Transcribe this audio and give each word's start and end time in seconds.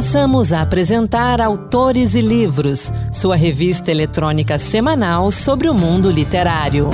Passamos 0.00 0.50
a 0.50 0.62
apresentar 0.62 1.42
Autores 1.42 2.14
e 2.14 2.22
Livros, 2.22 2.90
sua 3.12 3.36
revista 3.36 3.90
eletrônica 3.90 4.58
semanal 4.58 5.30
sobre 5.30 5.68
o 5.68 5.74
mundo 5.74 6.10
literário. 6.10 6.88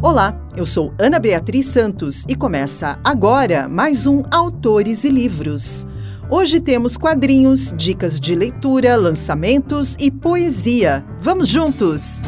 Olá, 0.00 0.40
eu 0.56 0.64
sou 0.64 0.94
Ana 1.00 1.18
Beatriz 1.18 1.66
Santos 1.66 2.24
e 2.28 2.36
começa 2.36 2.96
agora 3.02 3.66
mais 3.66 4.06
um 4.06 4.22
Autores 4.30 5.02
e 5.02 5.08
Livros. 5.08 5.84
Hoje 6.30 6.60
temos 6.60 6.96
quadrinhos, 6.96 7.74
dicas 7.76 8.20
de 8.20 8.36
leitura, 8.36 8.94
lançamentos 8.94 9.96
e 9.98 10.12
poesia. 10.12 11.04
Vamos 11.20 11.48
juntos! 11.48 12.22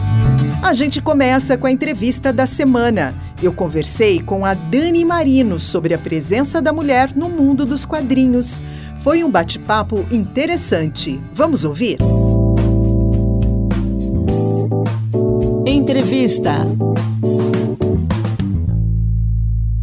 A 0.61 0.75
gente 0.75 1.01
começa 1.01 1.57
com 1.57 1.69
a 1.69 1.71
entrevista 1.71 2.33
da 2.33 2.47
semana. 2.47 3.15
Eu 3.43 3.53
conversei 3.53 4.23
com 4.23 4.47
a 4.47 4.55
Dani 4.55 5.05
Marino 5.05 5.61
sobre 5.61 5.93
a 5.93 5.99
presença 5.99 6.63
da 6.63 6.73
mulher 6.73 7.15
no 7.15 7.29
mundo 7.29 7.67
dos 7.67 7.85
quadrinhos. 7.85 8.65
Foi 9.01 9.23
um 9.23 9.31
bate-papo 9.31 9.97
interessante. 10.11 11.21
Vamos 11.35 11.63
ouvir? 11.63 11.99
Entrevista. 15.67 16.65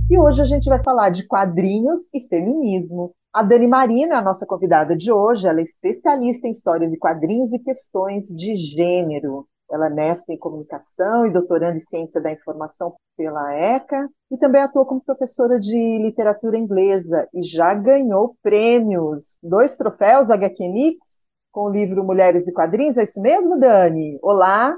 E 0.10 0.18
hoje 0.18 0.42
a 0.42 0.46
gente 0.46 0.68
vai 0.68 0.82
falar 0.84 1.12
de 1.12 1.28
quadrinhos 1.28 2.00
e 2.12 2.28
feminismo. 2.28 3.14
A 3.32 3.44
Dani 3.44 3.68
Marino 3.68 4.14
é 4.14 4.16
a 4.16 4.22
nossa 4.24 4.48
convidada 4.48 4.96
de 4.96 5.12
hoje. 5.12 5.48
Ela 5.48 5.60
é 5.60 5.64
especialista 5.64 6.48
em 6.48 6.52
histórias 6.52 6.90
de 6.90 6.98
quadrinhos 6.98 7.54
e 7.54 7.60
questões 7.60 8.26
de 8.26 8.56
gênero. 8.56 9.48
Ela 9.72 9.88
é 9.88 9.90
mestre 9.90 10.36
em 10.36 10.38
comunicação 10.38 11.26
e 11.26 11.32
doutoranda 11.32 11.78
em 11.78 11.80
ciência 11.80 12.22
da 12.22 12.32
informação 12.32 12.96
pela 13.18 13.54
ECA 13.56 14.08
e 14.32 14.38
também 14.38 14.62
atua 14.62 14.86
como 14.86 15.02
professora 15.02 15.60
de 15.60 16.00
literatura 16.04 16.58
inglesa 16.58 17.28
e 17.34 17.44
já 17.44 17.74
ganhou 17.74 18.36
prêmios, 18.42 19.38
dois 19.42 19.76
troféus 19.76 20.30
HQ 20.30 20.68
Mix 20.70 21.24
com 21.52 21.66
o 21.66 21.70
livro 21.70 22.04
Mulheres 22.04 22.48
e 22.48 22.54
Quadrinhos. 22.54 22.98
É 22.98 23.04
isso 23.04 23.22
mesmo, 23.22 23.60
Dani? 23.60 24.18
Olá. 24.22 24.76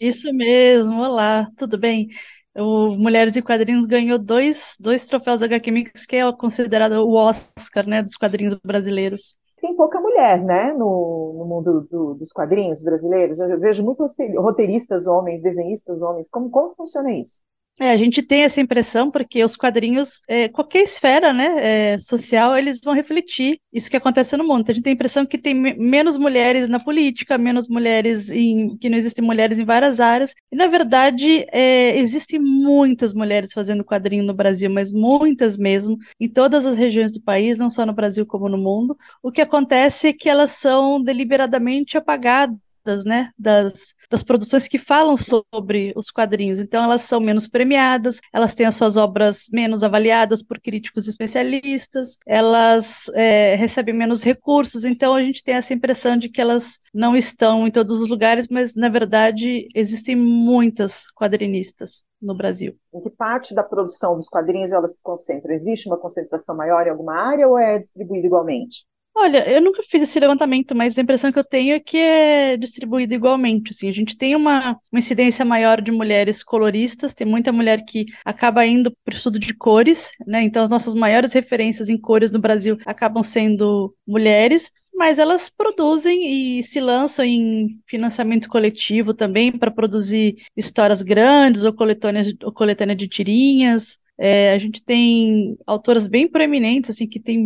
Isso 0.00 0.32
mesmo, 0.32 1.02
olá, 1.02 1.50
tudo 1.56 1.76
bem? 1.76 2.08
O 2.56 2.96
Mulheres 2.96 3.36
e 3.36 3.42
Quadrinhos 3.42 3.84
ganhou 3.86 4.18
dois, 4.18 4.76
dois 4.80 5.06
troféus 5.06 5.42
HQ 5.42 5.70
Mix, 5.70 6.06
que 6.06 6.16
é 6.16 6.32
considerado 6.32 6.92
o 7.04 7.14
Oscar 7.14 7.86
né, 7.86 8.02
dos 8.02 8.16
quadrinhos 8.16 8.54
brasileiros 8.64 9.36
tem 9.60 9.76
pouca 9.76 10.00
mulher, 10.00 10.42
né, 10.42 10.72
no, 10.72 11.34
no 11.38 11.44
mundo 11.46 11.82
do, 11.90 12.14
dos 12.14 12.32
quadrinhos 12.32 12.82
brasileiros. 12.82 13.38
Eu 13.40 13.58
vejo 13.60 13.84
muitos 13.84 14.14
roteiristas 14.38 15.06
homens, 15.06 15.42
desenhistas 15.42 16.02
homens. 16.02 16.28
Como, 16.30 16.50
como 16.50 16.74
funciona 16.74 17.10
isso? 17.12 17.42
É, 17.80 17.90
a 17.92 17.96
gente 17.96 18.22
tem 18.22 18.42
essa 18.42 18.60
impressão 18.60 19.08
porque 19.10 19.44
os 19.44 19.56
quadrinhos, 19.56 20.20
é, 20.28 20.48
qualquer 20.48 20.82
esfera 20.82 21.32
né, 21.32 21.92
é, 21.94 21.98
social, 22.00 22.56
eles 22.56 22.80
vão 22.82 22.92
refletir 22.92 23.60
isso 23.72 23.88
que 23.88 23.96
acontece 23.96 24.36
no 24.36 24.42
mundo. 24.42 24.62
Então, 24.62 24.72
a 24.72 24.74
gente 24.74 24.82
tem 24.82 24.92
a 24.92 24.94
impressão 24.94 25.24
que 25.24 25.38
tem 25.38 25.54
menos 25.54 26.16
mulheres 26.16 26.68
na 26.68 26.80
política, 26.80 27.38
menos 27.38 27.68
mulheres 27.68 28.30
em. 28.30 28.76
que 28.78 28.88
não 28.88 28.98
existem 28.98 29.24
mulheres 29.24 29.60
em 29.60 29.64
várias 29.64 30.00
áreas. 30.00 30.34
E, 30.50 30.56
na 30.56 30.66
verdade, 30.66 31.46
é, 31.52 31.96
existem 31.96 32.40
muitas 32.40 33.14
mulheres 33.14 33.52
fazendo 33.52 33.84
quadrinho 33.84 34.24
no 34.24 34.34
Brasil, 34.34 34.68
mas 34.70 34.92
muitas 34.92 35.56
mesmo, 35.56 35.96
em 36.18 36.28
todas 36.28 36.66
as 36.66 36.76
regiões 36.76 37.12
do 37.12 37.22
país, 37.22 37.58
não 37.58 37.70
só 37.70 37.86
no 37.86 37.92
Brasil 37.92 38.26
como 38.26 38.48
no 38.48 38.58
mundo. 38.58 38.96
O 39.22 39.30
que 39.30 39.40
acontece 39.40 40.08
é 40.08 40.12
que 40.12 40.28
elas 40.28 40.50
são 40.50 41.00
deliberadamente 41.00 41.96
apagadas 41.96 42.58
das, 42.58 42.58
né, 43.04 43.30
das, 43.38 43.94
das 44.10 44.22
produções 44.22 44.68
que 44.68 44.78
falam 44.78 45.16
sobre 45.16 45.92
os 45.96 46.10
quadrinhos. 46.10 46.58
Então, 46.58 46.82
elas 46.82 47.02
são 47.02 47.20
menos 47.20 47.46
premiadas, 47.46 48.20
elas 48.32 48.54
têm 48.54 48.66
as 48.66 48.74
suas 48.74 48.96
obras 48.96 49.46
menos 49.52 49.82
avaliadas 49.82 50.42
por 50.42 50.60
críticos 50.60 51.08
especialistas, 51.08 52.18
elas 52.26 53.10
é, 53.14 53.54
recebem 53.56 53.94
menos 53.94 54.22
recursos. 54.22 54.84
Então, 54.84 55.14
a 55.14 55.22
gente 55.22 55.42
tem 55.42 55.54
essa 55.54 55.74
impressão 55.74 56.16
de 56.16 56.28
que 56.28 56.40
elas 56.40 56.78
não 56.92 57.16
estão 57.16 57.66
em 57.66 57.70
todos 57.70 58.00
os 58.00 58.08
lugares, 58.08 58.48
mas, 58.48 58.74
na 58.74 58.88
verdade, 58.88 59.68
existem 59.74 60.16
muitas 60.16 61.06
quadrinistas 61.14 62.04
no 62.20 62.36
Brasil. 62.36 62.76
Em 62.92 63.00
que 63.00 63.10
parte 63.10 63.54
da 63.54 63.62
produção 63.62 64.16
dos 64.16 64.28
quadrinhos 64.28 64.72
elas 64.72 64.96
se 64.96 65.02
concentram? 65.02 65.54
Existe 65.54 65.88
uma 65.88 65.98
concentração 65.98 66.56
maior 66.56 66.86
em 66.86 66.90
alguma 66.90 67.14
área 67.14 67.46
ou 67.46 67.58
é 67.58 67.78
distribuída 67.78 68.26
igualmente? 68.26 68.86
Olha, 69.20 69.50
eu 69.50 69.60
nunca 69.60 69.82
fiz 69.82 70.00
esse 70.00 70.20
levantamento, 70.20 70.76
mas 70.76 70.96
a 70.96 71.02
impressão 71.02 71.32
que 71.32 71.38
eu 71.40 71.44
tenho 71.44 71.74
é 71.74 71.80
que 71.80 71.96
é 71.96 72.56
distribuído 72.56 73.14
igualmente. 73.14 73.72
Assim, 73.72 73.88
a 73.88 73.92
gente 73.92 74.16
tem 74.16 74.36
uma, 74.36 74.78
uma 74.92 74.98
incidência 75.00 75.44
maior 75.44 75.80
de 75.80 75.90
mulheres 75.90 76.44
coloristas, 76.44 77.14
tem 77.14 77.26
muita 77.26 77.50
mulher 77.50 77.84
que 77.84 78.06
acaba 78.24 78.64
indo 78.64 78.92
para 79.04 79.12
o 79.12 79.16
estudo 79.16 79.40
de 79.40 79.52
cores, 79.54 80.12
né? 80.24 80.44
Então 80.44 80.62
as 80.62 80.70
nossas 80.70 80.94
maiores 80.94 81.32
referências 81.32 81.88
em 81.88 81.98
cores 81.98 82.30
no 82.30 82.38
Brasil 82.38 82.78
acabam 82.86 83.20
sendo 83.20 83.92
mulheres, 84.06 84.70
mas 84.94 85.18
elas 85.18 85.48
produzem 85.50 86.58
e 86.58 86.62
se 86.62 86.78
lançam 86.78 87.24
em 87.24 87.66
financiamento 87.88 88.48
coletivo 88.48 89.12
também 89.12 89.50
para 89.50 89.72
produzir 89.72 90.36
histórias 90.56 91.02
grandes 91.02 91.64
ou 91.64 91.72
coletâneas 91.72 92.32
ou 92.44 92.52
coletânea 92.52 92.94
de 92.94 93.08
tirinhas. 93.08 93.98
É, 94.16 94.52
a 94.52 94.58
gente 94.58 94.82
tem 94.82 95.56
autoras 95.66 96.06
bem 96.06 96.28
proeminentes, 96.28 96.90
assim, 96.90 97.08
que 97.08 97.20
tem 97.20 97.38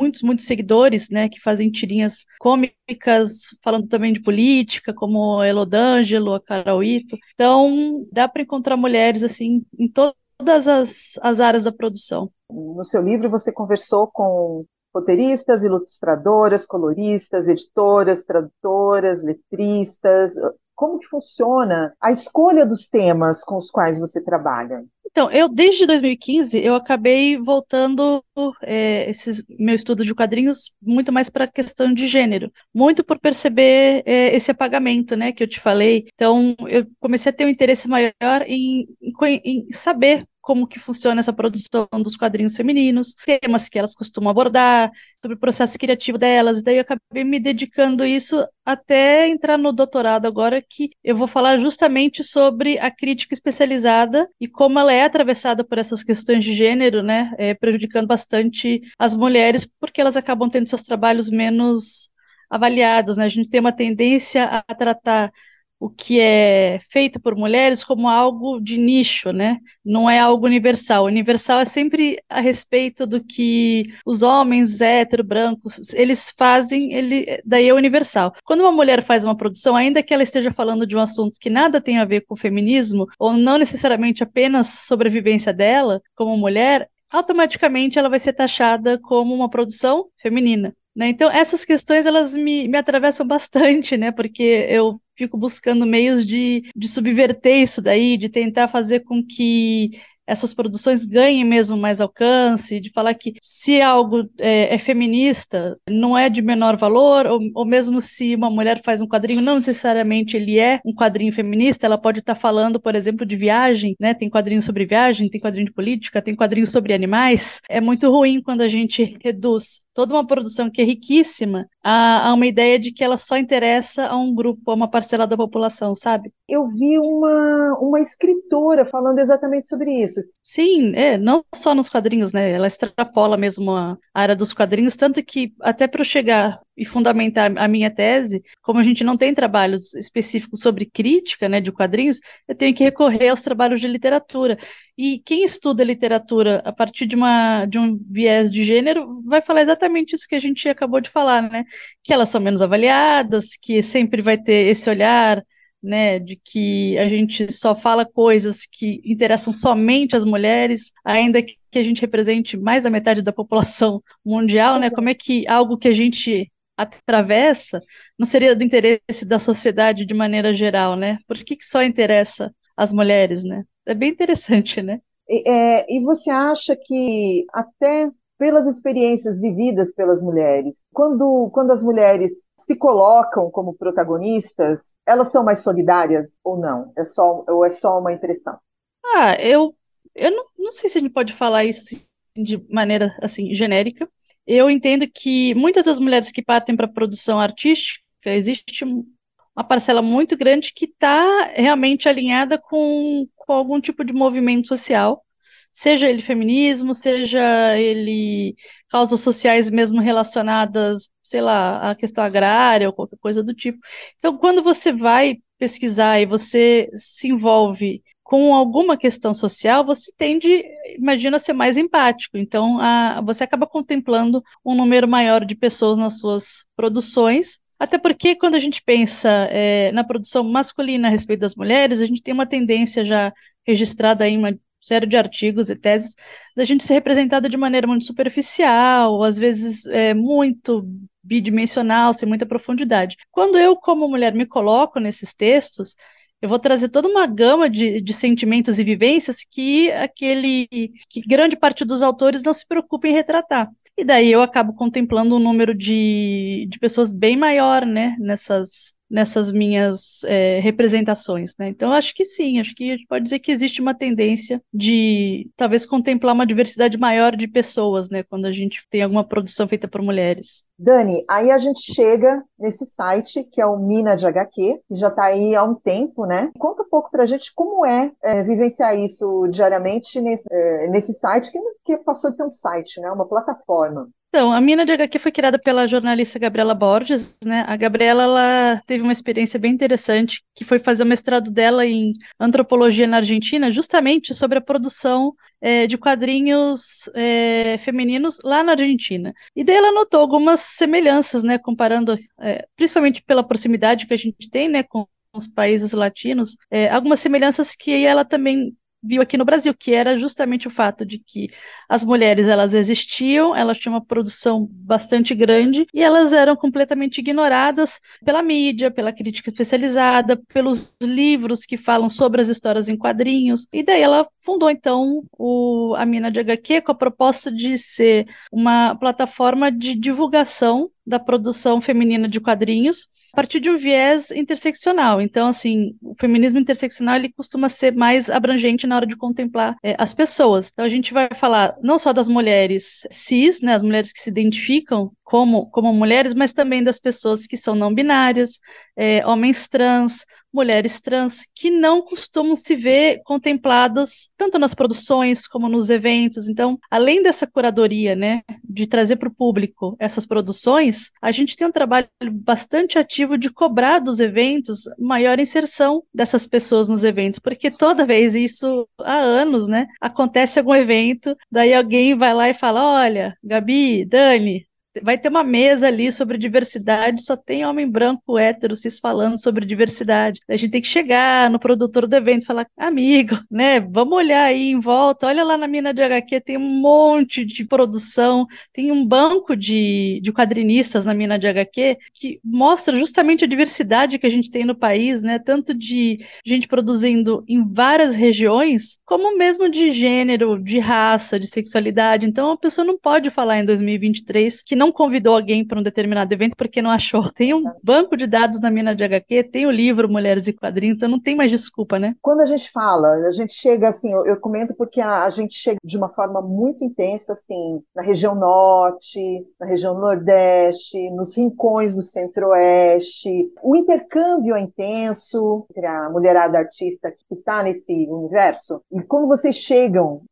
muitos, 0.00 0.22
muitos 0.22 0.46
seguidores, 0.46 1.10
né, 1.10 1.28
que 1.28 1.40
fazem 1.40 1.70
tirinhas 1.70 2.24
cômicas, 2.38 3.56
falando 3.62 3.86
também 3.86 4.12
de 4.12 4.22
política, 4.22 4.94
como 4.94 5.40
a 5.40 5.48
Elodângelo, 5.48 6.34
a 6.34 6.40
Carol 6.40 6.82
Ito. 6.82 7.16
Então, 7.34 8.06
dá 8.10 8.26
para 8.26 8.42
encontrar 8.42 8.76
mulheres, 8.76 9.22
assim, 9.22 9.62
em 9.78 9.88
to 9.88 10.12
todas 10.38 10.66
as, 10.66 11.18
as 11.22 11.38
áreas 11.38 11.64
da 11.64 11.72
produção. 11.72 12.30
No 12.50 12.82
seu 12.82 13.02
livro, 13.02 13.28
você 13.28 13.52
conversou 13.52 14.10
com 14.10 14.64
roteiristas, 14.94 15.62
ilustradoras, 15.62 16.66
coloristas, 16.66 17.46
editoras, 17.46 18.24
tradutoras, 18.24 19.22
letristas. 19.22 20.32
Como 20.74 20.98
que 20.98 21.06
funciona 21.08 21.94
a 22.00 22.10
escolha 22.10 22.64
dos 22.64 22.88
temas 22.88 23.44
com 23.44 23.56
os 23.56 23.70
quais 23.70 24.00
você 24.00 24.20
trabalha? 24.22 24.82
Então, 25.06 25.30
eu 25.30 25.48
desde 25.48 25.86
2015 25.86 26.60
eu 26.60 26.74
acabei 26.74 27.36
voltando 27.36 28.24
é, 28.62 29.10
esse 29.10 29.44
meu 29.58 29.74
estudo 29.74 30.04
de 30.04 30.14
quadrinhos 30.14 30.74
muito 30.80 31.12
mais 31.12 31.28
para 31.28 31.44
a 31.44 31.48
questão 31.48 31.92
de 31.92 32.06
gênero, 32.06 32.52
muito 32.74 33.02
por 33.04 33.18
perceber 33.18 34.02
é, 34.06 34.34
esse 34.34 34.50
apagamento, 34.50 35.16
né, 35.16 35.32
que 35.32 35.42
eu 35.42 35.48
te 35.48 35.58
falei. 35.58 36.06
Então, 36.14 36.54
eu 36.68 36.86
comecei 37.00 37.30
a 37.30 37.32
ter 37.32 37.44
um 37.44 37.48
interesse 37.48 37.88
maior 37.88 38.12
em, 38.46 38.86
em, 39.02 39.40
em 39.44 39.70
saber 39.70 40.24
como 40.40 40.66
que 40.66 40.78
funciona 40.78 41.20
essa 41.20 41.32
produção 41.32 41.86
dos 42.02 42.16
quadrinhos 42.16 42.56
femininos, 42.56 43.14
temas 43.24 43.68
que 43.68 43.78
elas 43.78 43.94
costumam 43.94 44.30
abordar, 44.30 44.90
sobre 45.22 45.36
o 45.36 45.40
processo 45.40 45.78
criativo 45.78 46.18
delas, 46.18 46.58
e 46.58 46.64
daí 46.64 46.76
eu 46.76 46.80
acabei 46.80 47.24
me 47.24 47.38
dedicando 47.38 48.04
isso 48.04 48.46
até 48.64 49.28
entrar 49.28 49.58
no 49.58 49.72
doutorado 49.72 50.26
agora, 50.26 50.62
que 50.62 50.90
eu 51.04 51.14
vou 51.14 51.26
falar 51.26 51.58
justamente 51.58 52.24
sobre 52.24 52.78
a 52.78 52.90
crítica 52.90 53.34
especializada 53.34 54.28
e 54.40 54.48
como 54.48 54.78
ela 54.78 54.89
é 54.92 55.04
atravessada 55.04 55.64
por 55.64 55.78
essas 55.78 56.02
questões 56.02 56.44
de 56.44 56.52
gênero, 56.52 57.02
né, 57.02 57.34
é, 57.38 57.54
prejudicando 57.54 58.06
bastante 58.06 58.80
as 58.98 59.14
mulheres, 59.14 59.66
porque 59.80 60.00
elas 60.00 60.16
acabam 60.16 60.48
tendo 60.48 60.68
seus 60.68 60.82
trabalhos 60.82 61.28
menos 61.28 62.10
avaliados, 62.48 63.16
né, 63.16 63.24
a 63.24 63.28
gente 63.28 63.48
tem 63.48 63.60
uma 63.60 63.72
tendência 63.72 64.44
a 64.68 64.74
tratar 64.74 65.32
o 65.80 65.88
que 65.88 66.20
é 66.20 66.78
feito 66.82 67.18
por 67.18 67.34
mulheres 67.34 67.82
como 67.82 68.06
algo 68.06 68.60
de 68.60 68.76
nicho, 68.76 69.32
né? 69.32 69.58
Não 69.82 70.08
é 70.10 70.18
algo 70.18 70.44
universal. 70.44 71.06
Universal 71.06 71.60
é 71.60 71.64
sempre 71.64 72.22
a 72.28 72.38
respeito 72.40 73.06
do 73.06 73.24
que 73.24 73.86
os 74.04 74.22
homens 74.22 74.82
hétero, 74.82 75.24
brancos, 75.24 75.94
eles 75.94 76.30
fazem, 76.36 76.92
ele, 76.92 77.40
daí 77.46 77.66
é 77.68 77.72
universal. 77.74 78.34
Quando 78.44 78.60
uma 78.60 78.70
mulher 78.70 79.02
faz 79.02 79.24
uma 79.24 79.36
produção, 79.36 79.74
ainda 79.74 80.02
que 80.02 80.12
ela 80.12 80.22
esteja 80.22 80.52
falando 80.52 80.86
de 80.86 80.94
um 80.94 81.00
assunto 81.00 81.38
que 81.40 81.48
nada 81.48 81.80
tem 81.80 81.98
a 81.98 82.04
ver 82.04 82.20
com 82.26 82.34
o 82.34 82.36
feminismo, 82.36 83.06
ou 83.18 83.32
não 83.32 83.56
necessariamente 83.56 84.22
apenas 84.22 84.66
sobre 84.86 85.08
a 85.08 85.10
vivência 85.10 85.52
dela 85.52 86.02
como 86.14 86.36
mulher, 86.36 86.90
automaticamente 87.10 87.98
ela 87.98 88.10
vai 88.10 88.18
ser 88.18 88.34
taxada 88.34 88.98
como 88.98 89.34
uma 89.34 89.48
produção 89.48 90.08
feminina. 90.16 90.74
Né? 91.00 91.08
Então, 91.08 91.30
essas 91.30 91.64
questões 91.64 92.04
elas 92.04 92.36
me, 92.36 92.68
me 92.68 92.76
atravessam 92.76 93.26
bastante, 93.26 93.96
né? 93.96 94.12
Porque 94.12 94.42
eu 94.68 95.00
fico 95.16 95.38
buscando 95.38 95.86
meios 95.86 96.26
de, 96.26 96.62
de 96.76 96.88
subverter 96.88 97.56
isso 97.56 97.80
daí, 97.80 98.18
de 98.18 98.28
tentar 98.28 98.68
fazer 98.68 99.00
com 99.00 99.24
que 99.26 99.92
essas 100.26 100.54
produções 100.54 101.06
ganhem 101.06 101.44
mesmo 101.44 101.76
mais 101.76 102.00
alcance, 102.00 102.78
de 102.78 102.92
falar 102.92 103.14
que 103.14 103.32
se 103.42 103.80
algo 103.80 104.28
é, 104.38 104.74
é 104.74 104.78
feminista, 104.78 105.76
não 105.88 106.16
é 106.16 106.30
de 106.30 106.40
menor 106.40 106.76
valor, 106.76 107.26
ou, 107.26 107.40
ou, 107.52 107.66
mesmo 107.66 108.00
se 108.00 108.36
uma 108.36 108.48
mulher 108.48 108.80
faz 108.80 109.00
um 109.00 109.08
quadrinho, 109.08 109.40
não 109.40 109.56
necessariamente 109.56 110.36
ele 110.36 110.56
é 110.58 110.80
um 110.84 110.94
quadrinho 110.94 111.32
feminista, 111.32 111.84
ela 111.84 111.98
pode 111.98 112.20
estar 112.20 112.34
tá 112.34 112.40
falando, 112.40 112.78
por 112.78 112.94
exemplo, 112.94 113.26
de 113.26 113.34
viagem, 113.34 113.96
né? 113.98 114.14
Tem 114.14 114.30
quadrinho 114.30 114.62
sobre 114.62 114.86
viagem, 114.86 115.28
tem 115.28 115.40
quadrinho 115.40 115.66
de 115.66 115.72
política, 115.72 116.22
tem 116.22 116.36
quadrinho 116.36 116.66
sobre 116.66 116.92
animais. 116.92 117.60
É 117.68 117.80
muito 117.80 118.08
ruim 118.08 118.40
quando 118.40 118.60
a 118.60 118.68
gente 118.68 119.16
reduz 119.24 119.80
toda 119.94 120.14
uma 120.14 120.26
produção 120.26 120.70
que 120.70 120.80
é 120.80 120.84
riquíssima 120.84 121.66
a, 121.82 122.28
a, 122.28 122.34
uma 122.34 122.46
ideia 122.46 122.78
de 122.78 122.92
que 122.92 123.02
ela 123.02 123.16
só 123.16 123.36
interessa 123.36 124.06
a 124.06 124.16
um 124.16 124.34
grupo, 124.34 124.70
a 124.70 124.74
uma 124.74 124.88
parcela 124.88 125.26
da 125.26 125.36
população, 125.36 125.94
sabe? 125.94 126.32
Eu 126.48 126.68
vi 126.68 126.98
uma, 126.98 127.78
uma 127.80 128.00
escritora 128.00 128.84
falando 128.84 129.18
exatamente 129.18 129.66
sobre 129.66 129.90
isso. 130.02 130.20
Sim, 130.42 130.90
é, 130.94 131.16
não 131.16 131.44
só 131.54 131.74
nos 131.74 131.88
quadrinhos, 131.88 132.32
né? 132.32 132.50
Ela 132.50 132.66
extrapola 132.66 133.36
mesmo 133.36 133.72
a 133.72 133.96
área 134.14 134.36
dos 134.36 134.52
quadrinhos, 134.52 134.96
tanto 134.96 135.22
que 135.22 135.52
até 135.60 135.86
para 135.86 136.00
eu 136.00 136.04
chegar 136.04 136.60
e 136.76 136.84
fundamentar 136.84 137.52
a 137.56 137.68
minha 137.68 137.90
tese, 137.90 138.40
como 138.62 138.78
a 138.78 138.82
gente 138.82 139.04
não 139.04 139.16
tem 139.16 139.34
trabalhos 139.34 139.94
específicos 139.94 140.60
sobre 140.60 140.86
crítica, 140.86 141.48
né, 141.48 141.60
de 141.60 141.70
quadrinhos, 141.72 142.20
eu 142.48 142.54
tenho 142.54 142.74
que 142.74 142.84
recorrer 142.84 143.28
aos 143.28 143.42
trabalhos 143.42 143.80
de 143.80 143.88
literatura. 143.88 144.56
E 144.96 145.18
quem 145.24 145.44
estuda 145.44 145.84
literatura 145.84 146.62
a 146.64 146.72
partir 146.72 147.06
de, 147.06 147.16
uma, 147.16 147.66
de 147.66 147.78
um 147.78 147.98
viés 148.08 148.50
de 148.50 148.64
gênero 148.64 149.22
vai 149.24 149.40
falar 149.42 149.62
exatamente 149.62 150.14
isso 150.14 150.26
que 150.28 150.34
a 150.34 150.40
gente 150.40 150.68
acabou 150.68 151.00
de 151.00 151.10
falar, 151.10 151.42
né? 151.42 151.64
Que 152.02 152.12
elas 152.12 152.28
são 152.30 152.40
menos 152.40 152.62
avaliadas, 152.62 153.56
que 153.60 153.82
sempre 153.82 154.22
vai 154.22 154.38
ter 154.38 154.68
esse 154.68 154.88
olhar, 154.88 155.42
né, 155.82 156.18
de 156.18 156.36
que 156.36 156.98
a 156.98 157.08
gente 157.08 157.50
só 157.52 157.74
fala 157.74 158.04
coisas 158.04 158.66
que 158.66 159.00
interessam 159.04 159.52
somente 159.52 160.14
as 160.14 160.24
mulheres, 160.24 160.92
ainda 161.04 161.42
que 161.42 161.78
a 161.78 161.82
gente 161.82 162.00
represente 162.02 162.56
mais 162.56 162.84
da 162.84 162.90
metade 162.90 163.22
da 163.22 163.32
população 163.32 164.02
mundial, 164.24 164.78
né? 164.78 164.90
Como 164.90 165.08
é 165.08 165.14
que 165.14 165.46
algo 165.48 165.78
que 165.78 165.88
a 165.88 165.92
gente 165.92 166.50
atravessa 166.82 167.82
não 168.18 168.26
seria 168.26 168.54
do 168.56 168.64
interesse 168.64 169.24
da 169.26 169.38
sociedade 169.38 170.04
de 170.04 170.14
maneira 170.14 170.52
geral, 170.52 170.96
né? 170.96 171.18
Por 171.26 171.36
que, 171.36 171.56
que 171.56 171.64
só 171.64 171.82
interessa 171.82 172.54
as 172.76 172.92
mulheres, 172.92 173.44
né? 173.44 173.64
É 173.86 173.94
bem 173.94 174.10
interessante, 174.10 174.82
né? 174.82 175.00
É, 175.28 175.92
e 175.92 176.02
você 176.02 176.30
acha 176.30 176.76
que 176.76 177.44
até 177.52 178.10
pelas 178.40 178.66
experiências 178.66 179.38
vividas 179.38 179.92
pelas 179.94 180.22
mulheres. 180.22 180.86
Quando, 180.94 181.50
quando 181.52 181.72
as 181.72 181.82
mulheres 181.82 182.46
se 182.58 182.74
colocam 182.74 183.50
como 183.50 183.74
protagonistas, 183.74 184.96
elas 185.06 185.30
são 185.30 185.44
mais 185.44 185.58
solidárias 185.58 186.40
ou 186.42 186.56
não? 186.56 186.90
É 186.96 187.04
só, 187.04 187.44
ou 187.46 187.66
é 187.66 187.68
só 187.68 187.98
uma 187.98 188.14
impressão? 188.14 188.58
Ah, 189.04 189.34
eu, 189.38 189.74
eu 190.14 190.30
não, 190.30 190.44
não 190.58 190.70
sei 190.70 190.88
se 190.88 190.96
a 190.96 191.00
gente 191.02 191.12
pode 191.12 191.34
falar 191.34 191.66
isso 191.66 191.94
de 192.36 192.58
maneira 192.72 193.16
assim 193.20 193.54
genérica. 193.54 194.08
Eu 194.46 194.70
entendo 194.70 195.06
que 195.08 195.54
muitas 195.54 195.84
das 195.84 195.98
mulheres 195.98 196.32
que 196.32 196.42
partem 196.42 196.76
para 196.76 196.86
a 196.86 196.92
produção 196.92 197.38
artística, 197.38 198.00
existe 198.24 198.84
uma 198.84 199.64
parcela 199.64 200.02
muito 200.02 200.36
grande 200.36 200.72
que 200.74 200.86
está 200.86 201.52
realmente 201.54 202.08
alinhada 202.08 202.58
com, 202.58 203.26
com 203.36 203.52
algum 203.52 203.80
tipo 203.80 204.04
de 204.04 204.12
movimento 204.12 204.68
social 204.68 205.24
seja 205.72 206.08
ele 206.08 206.22
feminismo, 206.22 206.92
seja 206.94 207.78
ele 207.78 208.54
causas 208.88 209.20
sociais 209.20 209.70
mesmo 209.70 210.00
relacionadas, 210.00 211.08
sei 211.22 211.40
lá, 211.40 211.90
à 211.90 211.94
questão 211.94 212.24
agrária 212.24 212.88
ou 212.88 212.92
qualquer 212.92 213.18
coisa 213.18 213.42
do 213.42 213.54
tipo. 213.54 213.78
Então, 214.16 214.36
quando 214.36 214.62
você 214.62 214.92
vai 214.92 215.38
pesquisar 215.58 216.20
e 216.20 216.26
você 216.26 216.90
se 216.94 217.28
envolve 217.28 218.02
com 218.30 218.54
alguma 218.54 218.96
questão 218.96 219.34
social, 219.34 219.84
você 219.84 220.12
tende, 220.16 220.62
imagina, 220.96 221.36
a 221.36 221.40
ser 221.40 221.52
mais 221.52 221.76
empático. 221.76 222.38
Então, 222.38 222.78
a, 222.80 223.20
você 223.22 223.42
acaba 223.42 223.66
contemplando 223.66 224.40
um 224.64 224.72
número 224.72 225.08
maior 225.08 225.44
de 225.44 225.56
pessoas 225.56 225.98
nas 225.98 226.20
suas 226.20 226.64
produções. 226.76 227.58
Até 227.76 227.98
porque, 227.98 228.36
quando 228.36 228.54
a 228.54 228.60
gente 228.60 228.84
pensa 228.84 229.28
é, 229.50 229.90
na 229.90 230.04
produção 230.04 230.44
masculina 230.44 231.08
a 231.08 231.10
respeito 231.10 231.40
das 231.40 231.56
mulheres, 231.56 232.00
a 232.00 232.06
gente 232.06 232.22
tem 232.22 232.32
uma 232.32 232.46
tendência 232.46 233.04
já 233.04 233.32
registrada 233.66 234.28
em 234.28 234.38
uma 234.38 234.56
série 234.80 235.06
de 235.06 235.16
artigos 235.16 235.68
e 235.68 235.74
teses 235.74 236.14
da 236.56 236.62
gente 236.62 236.84
ser 236.84 236.94
representada 236.94 237.48
de 237.48 237.56
maneira 237.56 237.88
muito 237.88 238.04
superficial, 238.04 239.24
às 239.24 239.38
vezes 239.38 239.86
é, 239.86 240.14
muito 240.14 240.86
bidimensional, 241.20 242.14
sem 242.14 242.28
muita 242.28 242.46
profundidade. 242.46 243.16
Quando 243.32 243.58
eu, 243.58 243.74
como 243.74 244.06
mulher, 244.06 244.32
me 244.34 244.46
coloco 244.46 245.00
nesses 245.00 245.34
textos, 245.34 245.96
eu 246.42 246.48
vou 246.48 246.58
trazer 246.58 246.88
toda 246.88 247.08
uma 247.08 247.26
gama 247.26 247.68
de, 247.68 248.00
de 248.00 248.12
sentimentos 248.12 248.78
e 248.78 248.84
vivências 248.84 249.44
que 249.44 249.90
aquele 249.92 250.66
que 251.08 251.20
grande 251.26 251.56
parte 251.56 251.84
dos 251.84 252.02
autores 252.02 252.42
não 252.42 252.54
se 252.54 252.66
preocupa 252.66 253.08
em 253.08 253.12
retratar. 253.12 253.68
E 253.96 254.04
daí 254.04 254.30
eu 254.32 254.40
acabo 254.40 254.74
contemplando 254.74 255.36
um 255.36 255.38
número 255.38 255.74
de, 255.74 256.66
de 256.68 256.78
pessoas 256.78 257.12
bem 257.12 257.36
maior, 257.36 257.84
né, 257.84 258.16
nessas 258.18 258.94
nessas 259.10 259.50
minhas 259.50 260.22
é, 260.24 260.60
representações, 260.60 261.54
né? 261.58 261.68
Então 261.68 261.92
acho 261.92 262.14
que 262.14 262.24
sim, 262.24 262.60
acho 262.60 262.74
que 262.74 262.90
a 262.90 262.96
gente 262.96 263.06
pode 263.06 263.24
dizer 263.24 263.40
que 263.40 263.50
existe 263.50 263.80
uma 263.80 263.94
tendência 263.94 264.62
de 264.72 265.50
talvez 265.56 265.84
contemplar 265.84 266.34
uma 266.34 266.46
diversidade 266.46 266.96
maior 266.98 267.34
de 267.34 267.48
pessoas, 267.48 268.08
né? 268.08 268.22
Quando 268.22 268.46
a 268.46 268.52
gente 268.52 268.86
tem 268.88 269.02
alguma 269.02 269.24
produção 269.24 269.66
feita 269.66 269.88
por 269.88 270.00
mulheres. 270.00 270.64
Dani, 270.78 271.24
aí 271.28 271.50
a 271.50 271.58
gente 271.58 271.92
chega 271.92 272.42
nesse 272.58 272.86
site 272.86 273.44
que 273.44 273.60
é 273.60 273.66
o 273.66 273.78
Mina 273.78 274.16
de 274.16 274.26
HQ, 274.26 274.80
que 274.88 274.94
já 274.94 275.08
está 275.08 275.24
aí 275.24 275.54
há 275.54 275.64
um 275.64 275.74
tempo, 275.74 276.24
né? 276.24 276.50
Conta 276.58 276.82
um 276.82 276.88
pouco 276.88 277.10
para 277.10 277.24
a 277.24 277.26
gente 277.26 277.52
como 277.54 277.84
é, 277.84 278.12
é, 278.22 278.42
vivenciar 278.42 278.96
isso 278.96 279.46
diariamente 279.48 280.20
nesse, 280.20 280.44
é, 280.50 280.88
nesse 280.88 281.12
site 281.14 281.50
que, 281.50 281.58
que 281.84 281.96
passou 281.98 282.30
de 282.30 282.36
ser 282.36 282.44
um 282.44 282.50
site, 282.50 283.00
né? 283.00 283.10
Uma 283.10 283.26
plataforma. 283.26 284.08
Então, 284.32 284.52
a 284.52 284.60
Mina 284.60 284.86
de 284.86 284.92
HQ 284.92 285.18
foi 285.18 285.32
criada 285.32 285.58
pela 285.58 285.88
jornalista 285.88 286.38
Gabriela 286.38 286.72
Borges, 286.72 287.36
né? 287.44 287.64
A 287.66 287.76
Gabriela, 287.76 288.22
ela 288.22 288.82
teve 288.86 289.02
uma 289.02 289.12
experiência 289.12 289.58
bem 289.58 289.72
interessante, 289.72 290.40
que 290.54 290.64
foi 290.64 290.78
fazer 290.78 291.02
o 291.02 291.06
mestrado 291.06 291.50
dela 291.50 291.84
em 291.84 292.12
antropologia 292.38 293.08
na 293.08 293.16
Argentina, 293.16 293.72
justamente 293.72 294.32
sobre 294.32 294.58
a 294.58 294.60
produção 294.60 295.34
é, 295.60 295.84
de 295.88 295.98
quadrinhos 295.98 297.10
é, 297.12 297.76
femininos 297.78 298.38
lá 298.44 298.62
na 298.62 298.72
Argentina. 298.72 299.34
E 299.56 299.64
daí 299.64 299.74
ela 299.74 299.90
notou 299.90 300.20
algumas 300.20 300.60
semelhanças, 300.60 301.42
né? 301.42 301.58
Comparando, 301.58 302.14
é, 302.40 302.64
principalmente 302.76 303.24
pela 303.24 303.42
proximidade 303.42 304.06
que 304.06 304.14
a 304.14 304.16
gente 304.16 304.48
tem, 304.48 304.68
né? 304.68 304.84
Com 304.84 305.08
os 305.34 305.48
países 305.48 305.92
latinos, 305.92 306.56
algumas 306.90 307.20
semelhanças 307.20 307.76
que 307.76 308.04
ela 308.04 308.24
também 308.24 308.76
viu 309.02 309.22
aqui 309.22 309.36
no 309.36 309.44
Brasil, 309.44 309.74
que 309.74 309.92
era 309.92 310.16
justamente 310.16 310.66
o 310.66 310.70
fato 310.70 311.04
de 311.04 311.18
que 311.18 311.48
as 311.88 312.04
mulheres 312.04 312.48
elas 312.48 312.74
existiam, 312.74 313.54
elas 313.54 313.78
tinham 313.78 313.94
uma 313.94 314.04
produção 314.04 314.68
bastante 314.70 315.34
grande 315.34 315.86
e 315.92 316.02
elas 316.02 316.32
eram 316.32 316.54
completamente 316.54 317.18
ignoradas 317.18 318.00
pela 318.24 318.42
mídia, 318.42 318.90
pela 318.90 319.12
crítica 319.12 319.50
especializada, 319.50 320.36
pelos 320.52 320.96
livros 321.02 321.64
que 321.64 321.76
falam 321.76 322.08
sobre 322.08 322.42
as 322.42 322.48
histórias 322.48 322.88
em 322.88 322.96
quadrinhos. 322.96 323.66
E 323.72 323.82
daí 323.82 324.02
ela 324.02 324.26
fundou 324.38 324.70
então 324.70 325.22
o, 325.38 325.94
a 325.96 326.04
Mina 326.04 326.30
de 326.30 326.40
HQ 326.40 326.82
com 326.82 326.92
a 326.92 326.94
proposta 326.94 327.50
de 327.50 327.76
ser 327.78 328.26
uma 328.52 328.94
plataforma 328.96 329.70
de 329.70 329.94
divulgação 329.94 330.90
da 331.10 331.18
produção 331.18 331.80
feminina 331.80 332.28
de 332.28 332.40
quadrinhos 332.40 333.06
a 333.34 333.36
partir 333.36 333.60
de 333.60 333.68
um 333.68 333.76
viés 333.76 334.30
interseccional. 334.30 335.20
Então, 335.20 335.48
assim, 335.48 335.94
o 336.02 336.14
feminismo 336.14 336.58
interseccional 336.58 337.16
ele 337.16 337.32
costuma 337.32 337.68
ser 337.68 337.94
mais 337.94 338.30
abrangente 338.30 338.86
na 338.86 338.96
hora 338.96 339.06
de 339.06 339.16
contemplar 339.16 339.76
é, 339.82 339.94
as 339.98 340.14
pessoas. 340.14 340.70
Então, 340.72 340.84
a 340.84 340.88
gente 340.88 341.12
vai 341.12 341.28
falar 341.34 341.76
não 341.82 341.98
só 341.98 342.12
das 342.12 342.28
mulheres 342.28 343.06
cis, 343.10 343.60
né, 343.60 343.74
as 343.74 343.82
mulheres 343.82 344.12
que 344.12 344.20
se 344.20 344.30
identificam 344.30 345.12
como, 345.24 345.70
como 345.70 345.92
mulheres, 345.92 346.32
mas 346.34 346.52
também 346.52 346.82
das 346.82 346.98
pessoas 346.98 347.46
que 347.46 347.56
são 347.56 347.74
não 347.74 347.94
binárias, 347.94 348.60
é, 348.96 349.24
homens 349.26 349.68
trans, 349.68 350.24
mulheres 350.52 351.00
trans 351.00 351.46
que 351.54 351.70
não 351.70 352.02
costumam 352.02 352.56
se 352.56 352.74
ver 352.74 353.20
contempladas 353.24 354.30
tanto 354.36 354.58
nas 354.58 354.74
produções 354.74 355.46
como 355.46 355.68
nos 355.68 355.90
eventos. 355.90 356.48
Então, 356.48 356.78
além 356.90 357.22
dessa 357.22 357.46
curadoria, 357.46 358.14
né, 358.14 358.42
de 358.62 358.86
trazer 358.86 359.16
para 359.16 359.28
o 359.28 359.34
público 359.34 359.96
essas 359.98 360.26
produções, 360.26 361.10
a 361.20 361.32
gente 361.32 361.56
tem 361.56 361.66
um 361.66 361.72
trabalho 361.72 362.08
bastante 362.32 362.98
ativo 362.98 363.38
de 363.38 363.50
cobrar 363.50 363.98
dos 363.98 364.20
eventos 364.20 364.84
maior 364.98 365.38
inserção 365.38 366.02
dessas 366.14 366.46
pessoas 366.46 366.88
nos 366.88 367.04
eventos, 367.04 367.38
porque 367.38 367.70
toda 367.70 368.04
vez 368.04 368.34
isso 368.34 368.88
há 369.00 369.16
anos, 369.18 369.68
né, 369.68 369.86
acontece 370.00 370.58
algum 370.58 370.74
evento, 370.74 371.36
daí 371.50 371.74
alguém 371.74 372.16
vai 372.16 372.34
lá 372.34 372.48
e 372.48 372.54
fala: 372.54 373.02
"Olha, 373.02 373.36
Gabi, 373.42 374.04
Dani, 374.04 374.66
vai 375.02 375.16
ter 375.16 375.28
uma 375.28 375.44
mesa 375.44 375.86
ali 375.86 376.10
sobre 376.10 376.36
diversidade, 376.36 377.22
só 377.22 377.36
tem 377.36 377.64
homem 377.64 377.88
branco 377.88 378.38
hétero 378.38 378.74
cis 378.74 378.98
falando 378.98 379.40
sobre 379.40 379.64
diversidade. 379.64 380.40
A 380.48 380.56
gente 380.56 380.72
tem 380.72 380.80
que 380.80 380.88
chegar 380.88 381.48
no 381.50 381.60
produtor 381.60 382.08
do 382.08 382.16
evento 382.16 382.42
e 382.42 382.46
falar, 382.46 382.66
amigo, 382.76 383.38
né, 383.50 383.80
vamos 383.80 384.14
olhar 384.14 384.44
aí 384.44 384.70
em 384.70 384.80
volta, 384.80 385.26
olha 385.26 385.44
lá 385.44 385.56
na 385.56 385.68
mina 385.68 385.94
de 385.94 386.02
HQ, 386.02 386.40
tem 386.40 386.56
um 386.56 386.80
monte 386.80 387.44
de 387.44 387.64
produção, 387.64 388.46
tem 388.72 388.90
um 388.90 389.06
banco 389.06 389.54
de, 389.54 390.20
de 390.22 390.32
quadrinistas 390.32 391.04
na 391.04 391.14
mina 391.14 391.38
de 391.38 391.46
HQ 391.46 391.98
que 392.12 392.40
mostra 392.44 392.96
justamente 392.98 393.44
a 393.44 393.48
diversidade 393.48 394.18
que 394.18 394.26
a 394.26 394.30
gente 394.30 394.50
tem 394.50 394.64
no 394.64 394.74
país, 394.74 395.22
né, 395.22 395.38
tanto 395.38 395.72
de 395.72 396.18
gente 396.44 396.66
produzindo 396.66 397.44
em 397.46 397.64
várias 397.72 398.14
regiões, 398.14 398.98
como 399.04 399.36
mesmo 399.38 399.68
de 399.68 399.92
gênero, 399.92 400.60
de 400.60 400.78
raça, 400.78 401.38
de 401.38 401.46
sexualidade. 401.46 402.26
Então 402.26 402.50
a 402.50 402.58
pessoa 402.58 402.84
não 402.84 402.98
pode 402.98 403.30
falar 403.30 403.60
em 403.60 403.64
2023 403.64 404.62
que 404.62 404.79
não 404.80 404.90
convidou 404.90 405.34
alguém 405.34 405.62
para 405.62 405.78
um 405.78 405.82
determinado 405.82 406.32
evento 406.32 406.56
porque 406.56 406.80
não 406.80 406.90
achou. 406.90 407.30
Tem 407.30 407.52
um 407.52 407.64
banco 407.82 408.16
de 408.16 408.26
dados 408.26 408.60
na 408.60 408.70
mina 408.70 408.96
de 408.96 409.04
HQ, 409.04 409.44
tem 409.44 409.66
o 409.66 409.70
livro 409.70 410.10
Mulheres 410.10 410.48
e 410.48 410.54
Quadrinhos, 410.54 410.96
então 410.96 411.08
não 411.08 411.20
tem 411.20 411.36
mais 411.36 411.50
desculpa, 411.50 411.98
né? 411.98 412.16
Quando 412.22 412.40
a 412.40 412.46
gente 412.46 412.70
fala, 412.72 413.08
a 413.26 413.30
gente 413.30 413.52
chega 413.52 413.90
assim, 413.90 414.10
eu, 414.10 414.24
eu 414.24 414.40
comento 414.40 414.74
porque 414.74 415.00
a, 415.00 415.24
a, 415.24 415.30
gente 415.30 415.54
chega 415.54 415.78
de 415.84 415.98
uma 415.98 416.08
forma 416.08 416.40
muito 416.40 416.82
intensa, 416.82 417.34
assim, 417.34 417.82
na 417.94 418.02
região 418.02 418.34
norte, 418.34 419.46
na 419.60 419.66
região 419.66 419.98
nordeste, 419.98 421.10
nos 421.10 421.36
rincões 421.36 421.94
do 421.94 422.00
centro-oeste. 422.00 423.52
O 423.62 423.76
intercâmbio 423.76 424.56
é 424.56 424.60
intenso 424.60 425.66
entre 425.70 425.84
a 425.84 426.08
mulherada 426.08 426.56
artista 426.56 427.10
que 427.28 427.34
está 427.34 427.62
nesse 427.62 428.06
universo. 428.08 428.80
E 428.90 429.02
como 429.02 429.28
vocês 429.28 429.56
chegam 429.56 430.22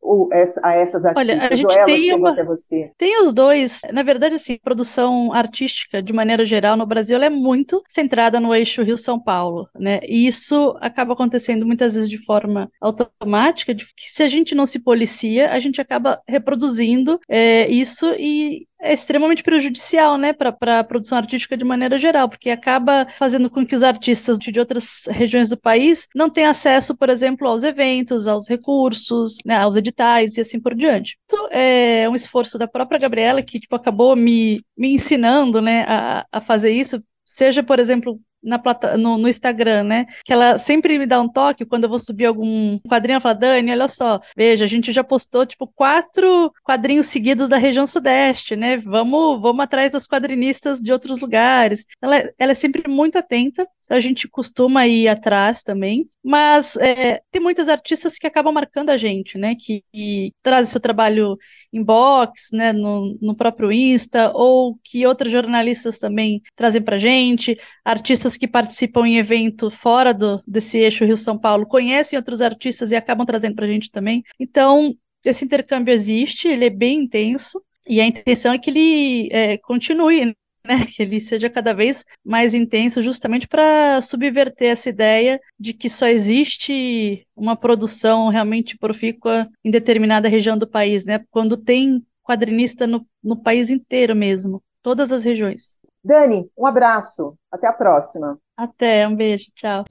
a 0.63 0.73
essas 0.73 1.05
artistas, 1.05 1.37
Olha, 1.37 1.47
a 1.49 1.55
gente 1.55 1.85
tem 1.85 2.15
uma... 2.15 2.31
até 2.31 2.43
você? 2.43 2.91
Tem 2.97 3.21
os 3.21 3.31
dois. 3.31 3.81
Na 3.93 4.01
verdade, 4.01 4.38
assim, 4.39 4.57
produção 4.57 5.31
artística, 5.33 6.01
de 6.01 6.13
maneira 6.13 6.45
geral, 6.45 6.75
no 6.77 6.85
Brasil, 6.85 7.21
é 7.21 7.29
muito 7.29 7.83
centrada 7.87 8.39
no 8.39 8.53
eixo 8.53 8.81
Rio-São 8.81 9.19
Paulo, 9.19 9.67
né? 9.77 9.99
E 10.03 10.25
isso 10.25 10.75
acaba 10.79 11.13
acontecendo 11.13 11.65
muitas 11.65 11.95
vezes 11.95 12.09
de 12.09 12.17
forma 12.17 12.69
automática, 12.81 13.73
de 13.73 13.85
que 13.85 14.09
se 14.09 14.23
a 14.23 14.27
gente 14.27 14.55
não 14.55 14.65
se 14.65 14.83
policia, 14.83 15.51
a 15.51 15.59
gente 15.59 15.81
acaba 15.81 16.21
reproduzindo 16.27 17.19
é, 17.27 17.69
isso 17.69 18.13
e 18.17 18.67
é 18.81 18.93
extremamente 18.93 19.43
prejudicial, 19.43 20.17
né, 20.17 20.33
para 20.33 20.79
a 20.79 20.83
produção 20.83 21.17
artística 21.17 21.57
de 21.57 21.65
maneira 21.65 21.97
geral, 21.97 22.29
porque 22.29 22.49
acaba 22.49 23.05
fazendo 23.17 23.49
com 23.49 23.65
que 23.65 23.75
os 23.75 23.83
artistas 23.83 24.37
de 24.37 24.59
outras 24.59 25.05
regiões 25.09 25.49
do 25.49 25.57
país 25.57 26.07
não 26.15 26.29
tenham 26.29 26.49
acesso, 26.49 26.95
por 26.95 27.09
exemplo, 27.09 27.47
aos 27.47 27.63
eventos, 27.63 28.27
aos 28.27 28.47
recursos, 28.47 29.37
né, 29.45 29.57
aos 29.57 29.75
editais 29.75 30.37
e 30.37 30.41
assim 30.41 30.59
por 30.59 30.73
diante. 30.73 31.17
Então, 31.25 31.47
é 31.51 32.07
um 32.09 32.15
esforço 32.15 32.57
da 32.57 32.67
própria 32.67 32.99
Gabriela 32.99 33.43
que 33.43 33.59
tipo, 33.59 33.75
acabou 33.75 34.15
me, 34.15 34.63
me 34.77 34.93
ensinando, 34.93 35.61
né, 35.61 35.85
a, 35.87 36.25
a 36.31 36.41
fazer 36.41 36.71
isso, 36.71 37.03
seja, 37.25 37.61
por 37.61 37.79
exemplo, 37.79 38.19
na 38.43 38.57
plata, 38.57 38.97
no, 38.97 39.17
no, 39.17 39.27
Instagram, 39.27 39.83
né? 39.83 40.05
Que 40.23 40.33
ela 40.33 40.57
sempre 40.57 40.97
me 40.97 41.05
dá 41.05 41.19
um 41.19 41.27
toque 41.27 41.65
quando 41.65 41.83
eu 41.83 41.89
vou 41.89 41.99
subir 41.99 42.25
algum 42.25 42.79
quadrinho. 42.87 43.15
Ela 43.15 43.21
fala, 43.21 43.35
Dani, 43.35 43.71
olha 43.71 43.87
só, 43.87 44.19
veja, 44.35 44.65
a 44.65 44.67
gente 44.67 44.91
já 44.91 45.03
postou 45.03 45.45
tipo 45.45 45.67
quatro 45.67 46.51
quadrinhos 46.63 47.07
seguidos 47.07 47.49
da 47.49 47.57
região 47.57 47.85
sudeste, 47.85 48.55
né? 48.55 48.77
Vamos, 48.77 49.41
vamos 49.41 49.63
atrás 49.63 49.91
das 49.91 50.07
quadrinistas 50.07 50.79
de 50.79 50.91
outros 50.91 51.21
lugares. 51.21 51.85
Ela, 52.01 52.29
ela 52.37 52.51
é 52.51 52.55
sempre 52.55 52.89
muito 52.89 53.17
atenta 53.17 53.67
a 53.89 53.99
gente 53.99 54.27
costuma 54.27 54.87
ir 54.87 55.07
atrás 55.07 55.63
também, 55.63 56.07
mas 56.23 56.75
é, 56.77 57.21
tem 57.31 57.41
muitas 57.41 57.67
artistas 57.67 58.17
que 58.17 58.27
acabam 58.27 58.53
marcando 58.53 58.91
a 58.91 58.97
gente, 58.97 59.37
né, 59.37 59.55
que, 59.55 59.83
que 59.91 60.31
trazem 60.41 60.71
seu 60.71 60.81
trabalho 60.81 61.37
em 61.73 61.83
box, 61.83 62.55
né, 62.55 62.71
no, 62.71 63.17
no 63.21 63.35
próprio 63.35 63.71
Insta, 63.71 64.31
ou 64.33 64.77
que 64.83 65.05
outros 65.05 65.31
jornalistas 65.31 65.99
também 65.99 66.41
trazem 66.55 66.81
pra 66.81 66.97
gente, 66.97 67.57
artistas 67.83 68.37
que 68.37 68.47
participam 68.47 69.07
em 69.07 69.17
evento 69.17 69.69
fora 69.69 70.13
do, 70.13 70.41
desse 70.47 70.79
eixo 70.79 71.05
Rio-São 71.05 71.37
Paulo, 71.37 71.65
conhecem 71.65 72.17
outros 72.17 72.41
artistas 72.41 72.91
e 72.91 72.95
acabam 72.95 73.25
trazendo 73.25 73.55
pra 73.55 73.67
gente 73.67 73.89
também, 73.89 74.23
então 74.39 74.93
esse 75.25 75.43
intercâmbio 75.43 75.93
existe, 75.93 76.47
ele 76.47 76.65
é 76.65 76.69
bem 76.69 77.01
intenso, 77.01 77.61
e 77.87 77.99
a 77.99 78.05
intenção 78.05 78.53
é 78.53 78.59
que 78.59 78.69
ele 78.69 79.29
é, 79.31 79.57
continue, 79.57 80.35
né, 80.69 80.85
que 80.85 81.01
ele 81.01 81.19
seja 81.19 81.49
cada 81.49 81.73
vez 81.73 82.05
mais 82.23 82.53
intenso, 82.53 83.01
justamente 83.01 83.47
para 83.47 83.99
subverter 84.01 84.69
essa 84.69 84.89
ideia 84.89 85.41
de 85.59 85.73
que 85.73 85.89
só 85.89 86.07
existe 86.07 87.25
uma 87.35 87.55
produção 87.55 88.29
realmente 88.29 88.77
profícua 88.77 89.49
em 89.65 89.71
determinada 89.71 90.29
região 90.29 90.57
do 90.57 90.67
país, 90.67 91.03
né? 91.03 91.21
Quando 91.31 91.57
tem 91.57 92.05
quadrinista 92.23 92.85
no, 92.85 93.03
no 93.23 93.41
país 93.41 93.71
inteiro 93.71 94.15
mesmo, 94.15 94.61
todas 94.83 95.11
as 95.11 95.23
regiões. 95.23 95.79
Dani, 96.03 96.47
um 96.57 96.67
abraço, 96.67 97.33
até 97.51 97.67
a 97.67 97.73
próxima. 97.73 98.37
Até, 98.55 99.07
um 99.07 99.15
beijo, 99.15 99.45
tchau. 99.55 99.83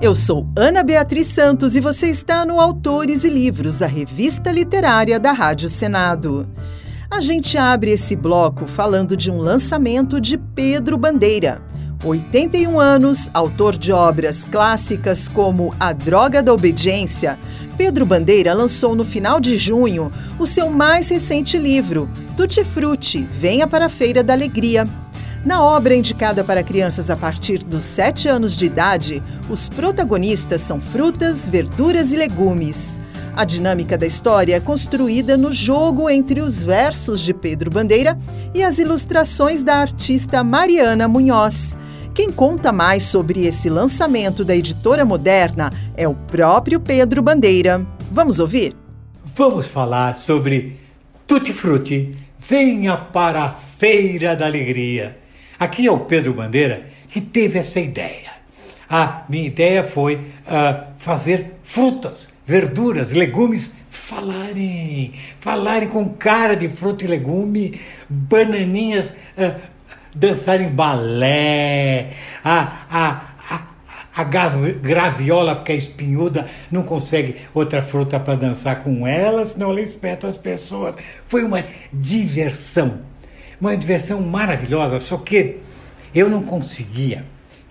Eu 0.00 0.14
sou 0.14 0.46
Ana 0.56 0.82
Beatriz 0.82 1.26
Santos 1.26 1.74
e 1.74 1.80
você 1.80 2.10
está 2.10 2.44
no 2.44 2.60
Autores 2.60 3.24
e 3.24 3.28
Livros, 3.28 3.82
a 3.82 3.86
revista 3.86 4.50
literária 4.50 5.18
da 5.18 5.32
Rádio 5.32 5.68
Senado. 5.68 6.46
A 7.10 7.20
gente 7.20 7.56
abre 7.56 7.92
esse 7.92 8.16
bloco 8.16 8.66
falando 8.66 9.16
de 9.16 9.30
um 9.30 9.38
lançamento 9.38 10.20
de 10.20 10.36
Pedro 10.36 10.98
Bandeira. 10.98 11.62
81 12.04 12.78
anos, 12.78 13.30
autor 13.32 13.76
de 13.76 13.92
obras 13.92 14.44
clássicas 14.44 15.28
como 15.28 15.72
A 15.78 15.92
Droga 15.92 16.42
da 16.42 16.52
Obediência, 16.52 17.38
Pedro 17.76 18.04
Bandeira 18.04 18.52
lançou 18.52 18.94
no 18.94 19.04
final 19.04 19.38
de 19.38 19.56
junho 19.56 20.10
o 20.38 20.46
seu 20.46 20.68
mais 20.68 21.08
recente 21.08 21.56
livro, 21.56 22.10
Tutti 22.36 22.64
Frutti 22.64 23.26
Venha 23.30 23.66
para 23.66 23.86
a 23.86 23.90
Feira 23.90 24.22
da 24.22 24.32
Alegria. 24.32 24.86
Na 25.44 25.62
obra 25.62 25.94
indicada 25.94 26.42
para 26.42 26.62
crianças 26.62 27.08
a 27.08 27.16
partir 27.16 27.58
dos 27.58 27.84
7 27.84 28.28
anos 28.28 28.56
de 28.56 28.66
idade, 28.66 29.22
os 29.48 29.68
protagonistas 29.68 30.60
são 30.60 30.80
frutas, 30.80 31.48
verduras 31.48 32.12
e 32.12 32.16
legumes. 32.16 33.00
A 33.36 33.44
dinâmica 33.44 33.98
da 33.98 34.06
história 34.06 34.56
é 34.56 34.60
construída 34.60 35.36
no 35.36 35.52
jogo 35.52 36.08
entre 36.08 36.40
os 36.40 36.64
versos 36.64 37.20
de 37.20 37.34
Pedro 37.34 37.70
Bandeira 37.70 38.16
e 38.54 38.62
as 38.62 38.78
ilustrações 38.78 39.62
da 39.62 39.76
artista 39.76 40.42
Mariana 40.42 41.06
Munhoz. 41.06 41.76
Quem 42.14 42.32
conta 42.32 42.72
mais 42.72 43.02
sobre 43.02 43.46
esse 43.46 43.68
lançamento 43.68 44.42
da 44.42 44.56
editora 44.56 45.04
moderna 45.04 45.70
é 45.94 46.08
o 46.08 46.14
próprio 46.14 46.80
Pedro 46.80 47.20
Bandeira. 47.20 47.86
Vamos 48.10 48.38
ouvir? 48.38 48.74
Vamos 49.22 49.66
falar 49.66 50.18
sobre 50.18 50.80
Tutti 51.26 51.52
Frutti. 51.52 52.16
Venha 52.38 52.96
para 52.96 53.42
a 53.42 53.50
Feira 53.50 54.34
da 54.34 54.46
Alegria. 54.46 55.18
Aqui 55.58 55.86
é 55.86 55.92
o 55.92 56.00
Pedro 56.00 56.32
Bandeira 56.32 56.86
que 57.10 57.20
teve 57.20 57.58
essa 57.58 57.80
ideia. 57.80 58.30
A 58.88 59.24
minha 59.28 59.46
ideia 59.46 59.84
foi 59.84 60.14
uh, 60.14 60.86
fazer 60.96 61.58
frutas 61.62 62.34
verduras, 62.46 63.10
legumes 63.10 63.72
falarem, 63.90 65.12
falarem 65.40 65.88
com 65.88 66.08
cara 66.08 66.54
de 66.54 66.68
fruta 66.68 67.04
e 67.04 67.08
legume, 67.08 67.80
bananinhas 68.08 69.10
uh, 69.10 69.60
dançarem 70.14 70.70
balé, 70.70 72.10
a, 72.44 72.86
a, 72.88 73.34
a, 73.50 73.66
a 74.14 74.24
graviola, 74.24 75.56
porque 75.56 75.72
é 75.72 75.76
espinhuda, 75.76 76.48
não 76.70 76.84
consegue 76.84 77.36
outra 77.52 77.82
fruta 77.82 78.20
para 78.20 78.36
dançar 78.36 78.82
com 78.82 79.04
ela, 79.06 79.44
senão 79.44 79.70
ela 79.70 79.80
espeta 79.80 80.28
as 80.28 80.36
pessoas. 80.36 80.94
Foi 81.26 81.42
uma 81.42 81.64
diversão, 81.92 83.00
uma 83.60 83.76
diversão 83.76 84.20
maravilhosa, 84.20 85.00
só 85.00 85.18
que 85.18 85.58
eu 86.14 86.30
não 86.30 86.44
conseguia 86.44 87.24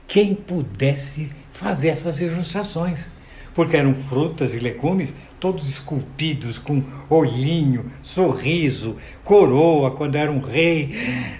quem 0.05 0.36
pudesse 0.36 1.29
fazer 1.50 1.88
essas 1.88 2.20
ilustrações 2.20 3.10
porque 3.55 3.77
eram 3.77 3.93
frutas 3.93 4.53
e 4.53 4.59
legumes 4.59 5.13
todos 5.39 5.69
esculpidos, 5.69 6.57
com 6.57 6.83
olhinho, 7.09 7.91
sorriso, 8.01 8.97
coroa 9.24 9.91
quando 9.91 10.15
era 10.15 10.31
um 10.31 10.39
rei. 10.39 10.89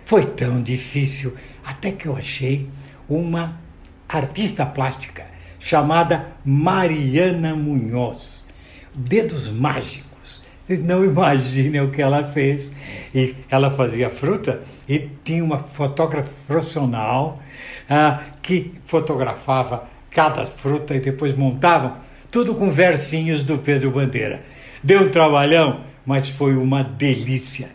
Foi 0.05 0.25
tão 0.25 0.62
difícil, 0.62 1.36
até 1.63 1.91
que 1.91 2.07
eu 2.07 2.15
achei 2.15 2.69
uma 3.10 3.60
artista 4.07 4.65
plástica 4.65 5.25
chamada 5.60 6.27
Mariana 6.45 7.55
Munhoz. 7.55 8.45
Dedos 8.93 9.50
mágicos. 9.50 10.43
Vocês 10.63 10.84
não 10.84 11.03
imaginem 11.03 11.81
o 11.81 11.91
que 11.91 12.01
ela 12.01 12.24
fez. 12.24 12.72
E 13.13 13.36
ela 13.50 13.72
fazia 13.72 14.10
fruta 14.10 14.62
e 14.88 15.10
tinha 15.24 15.43
uma 15.43 15.57
fotógrafa 15.57 16.31
profissional 16.48 17.41
ah, 17.89 18.22
que 18.41 18.74
fotografava 18.81 19.88
cada 20.15 20.45
fruta 20.45 20.95
e 20.95 21.01
depois 21.01 21.36
montavam 21.36 21.98
tudo 22.31 22.55
com 22.55 22.72
versinhos 22.72 23.43
do 23.43 23.57
Pedro 23.57 23.91
Bandeira. 23.91 24.43
Deu 24.81 25.01
um 25.01 25.10
trabalhão, 25.10 25.81
mas 26.05 26.29
foi 26.29 26.55
uma 26.55 26.81
delícia. 26.84 27.69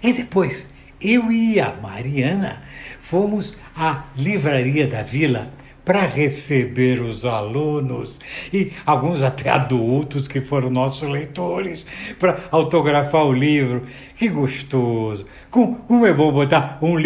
E 0.00 0.12
depois, 0.12 0.72
eu 1.00 1.32
e 1.32 1.58
a 1.58 1.74
Mariana 1.74 2.62
fomos 3.00 3.56
à 3.76 4.04
livraria 4.16 4.86
da 4.86 5.02
vila 5.02 5.50
para 5.84 6.06
receber 6.06 7.00
os 7.00 7.24
alunos 7.24 8.14
e 8.52 8.70
alguns 8.86 9.22
até 9.22 9.50
adultos 9.50 10.28
que 10.28 10.40
foram 10.40 10.70
nossos 10.70 11.08
leitores 11.08 11.86
para 12.18 12.38
autografar 12.50 13.24
o 13.26 13.32
livro. 13.32 13.82
Que 14.16 14.28
gostoso! 14.28 15.26
Como, 15.50 15.76
como 15.76 16.06
é 16.06 16.14
bom 16.14 16.32
botar 16.32 16.78
um, 16.80 16.96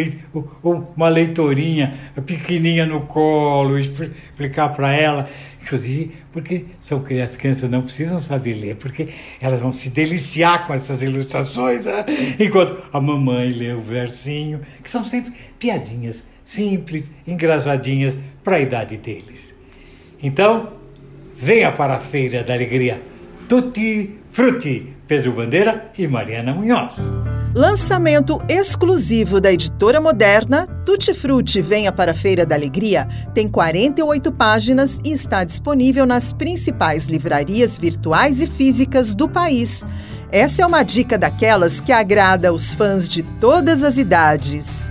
uma 0.94 1.08
leitorinha 1.08 1.98
pequenininha 2.26 2.84
no 2.84 3.02
colo, 3.02 3.78
explicar 3.78 4.68
para 4.68 4.92
ela. 4.92 5.28
Inclusive, 5.62 6.12
porque 6.30 6.66
são 6.78 7.00
crianças, 7.00 7.30
as 7.30 7.36
crianças 7.36 7.70
não 7.70 7.82
precisam 7.82 8.20
saber 8.20 8.54
ler, 8.54 8.76
porque 8.76 9.08
elas 9.40 9.58
vão 9.58 9.72
se 9.72 9.90
deliciar 9.90 10.64
com 10.64 10.72
essas 10.72 11.02
ilustrações, 11.02 11.86
né? 11.86 12.04
enquanto 12.38 12.76
a 12.92 13.00
mamãe 13.00 13.50
lê 13.50 13.72
o 13.72 13.80
versinho, 13.80 14.60
que 14.80 14.88
são 14.88 15.02
sempre 15.02 15.32
piadinhas 15.58 16.24
simples, 16.46 17.10
engraçadinhas 17.26 18.16
para 18.46 18.58
a 18.58 18.60
idade 18.60 18.96
deles. 18.96 19.52
Então, 20.22 20.68
venha 21.34 21.72
para 21.72 21.94
a 21.94 21.98
Feira 21.98 22.44
da 22.44 22.54
Alegria 22.54 23.02
Tutti 23.48 24.20
Frutti, 24.30 24.94
Pedro 25.08 25.32
Bandeira 25.32 25.90
e 25.98 26.06
Mariana 26.06 26.54
Munhoz. 26.54 26.96
Lançamento 27.52 28.40
exclusivo 28.48 29.40
da 29.40 29.52
editora 29.52 30.00
moderna, 30.00 30.64
Tutti 30.84 31.12
Frutti 31.12 31.60
Venha 31.60 31.90
para 31.90 32.12
a 32.12 32.14
Feira 32.14 32.46
da 32.46 32.54
Alegria 32.54 33.08
tem 33.34 33.48
48 33.48 34.30
páginas 34.30 35.00
e 35.04 35.10
está 35.10 35.42
disponível 35.42 36.06
nas 36.06 36.32
principais 36.32 37.08
livrarias 37.08 37.76
virtuais 37.76 38.40
e 38.40 38.46
físicas 38.46 39.12
do 39.12 39.28
país. 39.28 39.84
Essa 40.30 40.62
é 40.62 40.66
uma 40.66 40.84
dica 40.84 41.18
daquelas 41.18 41.80
que 41.80 41.90
agrada 41.90 42.52
os 42.52 42.74
fãs 42.74 43.08
de 43.08 43.24
todas 43.24 43.82
as 43.82 43.98
idades. 43.98 44.88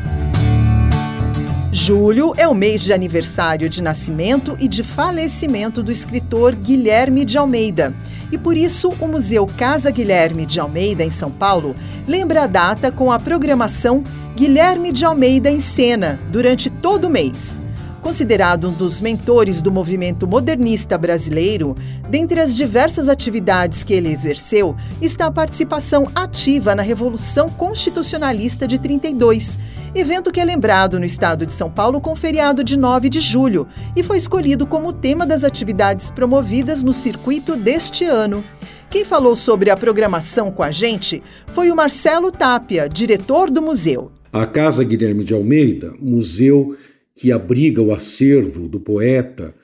Julho 1.77 2.33
é 2.37 2.47
o 2.47 2.55
mês 2.55 2.85
de 2.85 2.93
aniversário 2.93 3.67
de 3.67 3.83
nascimento 3.83 4.55
e 4.61 4.65
de 4.65 4.81
falecimento 4.81 5.83
do 5.83 5.91
escritor 5.91 6.55
Guilherme 6.55 7.25
de 7.25 7.37
Almeida. 7.37 7.93
E 8.31 8.37
por 8.37 8.55
isso, 8.55 8.95
o 8.97 9.07
Museu 9.09 9.45
Casa 9.45 9.91
Guilherme 9.91 10.45
de 10.45 10.57
Almeida, 10.57 11.03
em 11.03 11.09
São 11.09 11.29
Paulo, 11.29 11.75
lembra 12.07 12.43
a 12.43 12.47
data 12.47 12.93
com 12.93 13.11
a 13.11 13.19
programação 13.19 14.05
Guilherme 14.37 14.93
de 14.93 15.03
Almeida 15.03 15.51
em 15.51 15.59
Cena, 15.59 16.17
durante 16.31 16.69
todo 16.69 17.05
o 17.05 17.09
mês. 17.09 17.61
Considerado 18.05 18.69
um 18.69 18.71
dos 18.71 19.01
mentores 19.01 19.63
do 19.63 19.71
movimento 19.71 20.27
modernista 20.27 20.95
brasileiro, 20.95 21.73
dentre 22.07 22.39
as 22.39 22.55
diversas 22.55 23.09
atividades 23.09 23.83
que 23.83 23.95
ele 23.95 24.09
exerceu 24.09 24.75
está 25.01 25.25
a 25.25 25.31
participação 25.31 26.11
ativa 26.13 26.75
na 26.75 26.83
Revolução 26.83 27.49
Constitucionalista 27.49 28.67
de 28.67 28.77
32, 28.77 29.57
evento 29.95 30.31
que 30.31 30.39
é 30.39 30.45
lembrado 30.45 30.99
no 30.99 31.05
estado 31.05 31.47
de 31.47 31.51
São 31.51 31.67
Paulo 31.67 31.99
com 31.99 32.15
feriado 32.15 32.63
de 32.63 32.77
9 32.77 33.09
de 33.09 33.19
julho 33.19 33.67
e 33.95 34.03
foi 34.03 34.17
escolhido 34.17 34.67
como 34.67 34.93
tema 34.93 35.25
das 35.25 35.43
atividades 35.43 36.11
promovidas 36.11 36.83
no 36.83 36.93
circuito 36.93 37.55
deste 37.55 38.05
ano. 38.05 38.43
Quem 38.87 39.03
falou 39.03 39.35
sobre 39.35 39.71
a 39.71 39.75
programação 39.75 40.51
com 40.51 40.61
a 40.61 40.69
gente 40.69 41.23
foi 41.47 41.71
o 41.71 41.75
Marcelo 41.75 42.31
Tapia, 42.31 42.87
diretor 42.87 43.49
do 43.49 43.63
museu. 43.63 44.11
A 44.31 44.45
Casa 44.45 44.83
Guilherme 44.83 45.23
de 45.23 45.33
Almeida, 45.33 45.91
museu 45.99 46.75
que 47.15 47.31
abriga 47.31 47.81
o 47.81 47.93
acervo 47.93 48.67
do 48.67 48.79
poeta 48.79 49.55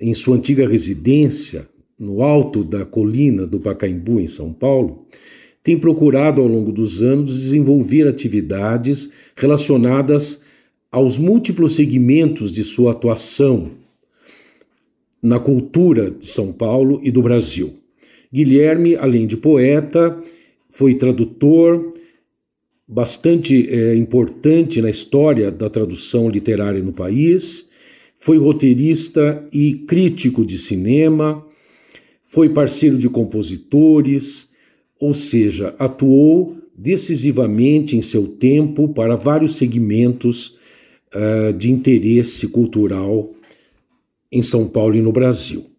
em 0.00 0.14
sua 0.14 0.36
antiga 0.36 0.66
residência, 0.66 1.68
no 1.98 2.22
alto 2.22 2.64
da 2.64 2.84
colina 2.84 3.46
do 3.46 3.60
Pacaembu, 3.60 4.20
em 4.20 4.26
São 4.26 4.52
Paulo, 4.52 5.06
tem 5.62 5.78
procurado 5.78 6.40
ao 6.40 6.46
longo 6.46 6.72
dos 6.72 7.02
anos 7.02 7.32
desenvolver 7.32 8.08
atividades 8.08 9.10
relacionadas 9.36 10.42
aos 10.90 11.18
múltiplos 11.18 11.76
segmentos 11.76 12.50
de 12.50 12.64
sua 12.64 12.92
atuação 12.92 13.70
na 15.22 15.38
cultura 15.38 16.10
de 16.10 16.26
São 16.26 16.52
Paulo 16.52 17.00
e 17.04 17.10
do 17.10 17.22
Brasil. 17.22 17.74
Guilherme, 18.32 18.96
além 18.96 19.26
de 19.26 19.36
poeta, 19.36 20.18
foi 20.68 20.94
tradutor, 20.94 21.92
bastante 22.86 23.68
é, 23.68 23.94
importante 23.94 24.82
na 24.82 24.90
história 24.90 25.50
da 25.50 25.70
tradução 25.70 26.28
literária 26.28 26.82
no 26.82 26.92
país, 26.92 27.68
foi 28.16 28.38
roteirista 28.38 29.46
e 29.52 29.74
crítico 29.74 30.44
de 30.44 30.56
cinema, 30.56 31.44
foi 32.24 32.48
parceiro 32.48 32.96
de 32.96 33.08
compositores, 33.08 34.48
ou 34.98 35.12
seja, 35.12 35.74
atuou 35.78 36.56
decisivamente 36.76 37.96
em 37.96 38.02
seu 38.02 38.26
tempo 38.26 38.88
para 38.88 39.16
vários 39.16 39.56
segmentos 39.56 40.56
uh, 41.14 41.52
de 41.52 41.70
interesse 41.70 42.48
cultural 42.48 43.32
em 44.30 44.40
São 44.40 44.68
Paulo 44.68 44.94
e 44.94 45.02
no 45.02 45.12
Brasil. 45.12 45.71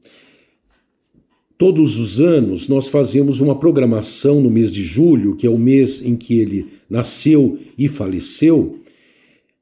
Todos 1.63 1.97
os 1.97 2.19
anos 2.19 2.67
nós 2.67 2.89
fazemos 2.89 3.39
uma 3.39 3.55
programação 3.55 4.41
no 4.41 4.49
mês 4.49 4.73
de 4.73 4.83
julho, 4.83 5.33
que 5.33 5.47
é 5.47 5.49
o 5.49 5.57
mês 5.57 6.05
em 6.05 6.13
que 6.13 6.37
ele 6.37 6.67
nasceu 6.89 7.57
e 7.77 7.87
faleceu, 7.87 8.79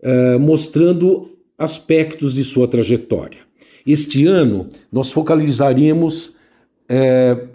uh, 0.02 0.40
mostrando 0.40 1.30
aspectos 1.56 2.34
de 2.34 2.44
sua 2.44 2.68
trajetória. 2.68 3.38
Este 3.86 4.26
ano 4.26 4.68
nós 4.92 5.12
focalizaremos 5.12 6.30
uh, 6.90 7.48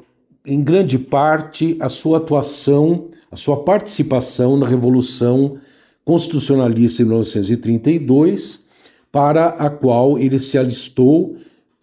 em 0.47 0.63
grande 0.63 0.97
parte 0.97 1.77
a 1.81 1.89
sua 1.89 2.19
atuação, 2.19 3.09
a 3.29 3.35
sua 3.35 3.65
participação 3.65 4.57
na 4.57 4.69
Revolução 4.69 5.59
Constitucionalista 6.05 7.03
de 7.03 7.09
1932, 7.09 8.63
para 9.11 9.49
a 9.49 9.69
qual 9.69 10.17
ele 10.17 10.39
se 10.39 10.57
alistou 10.57 11.35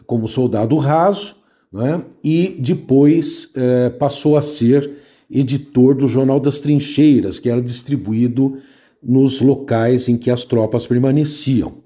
como 0.07 0.29
soldado 0.29 0.77
raso 0.77 1.42
né? 1.73 2.03
e 2.23 2.55
depois 2.59 3.49
é, 3.55 3.89
passou 3.89 4.37
a 4.37 4.41
ser 4.41 4.91
editor 5.29 5.95
do 5.95 6.07
Jornal 6.07 6.39
das 6.39 6.59
Trincheiras, 6.59 7.39
que 7.39 7.49
era 7.49 7.61
distribuído 7.61 8.59
nos 9.01 9.41
locais 9.41 10.07
em 10.07 10.15
que 10.15 10.29
as 10.29 10.43
tropas 10.43 10.85
permaneciam. 10.85 11.81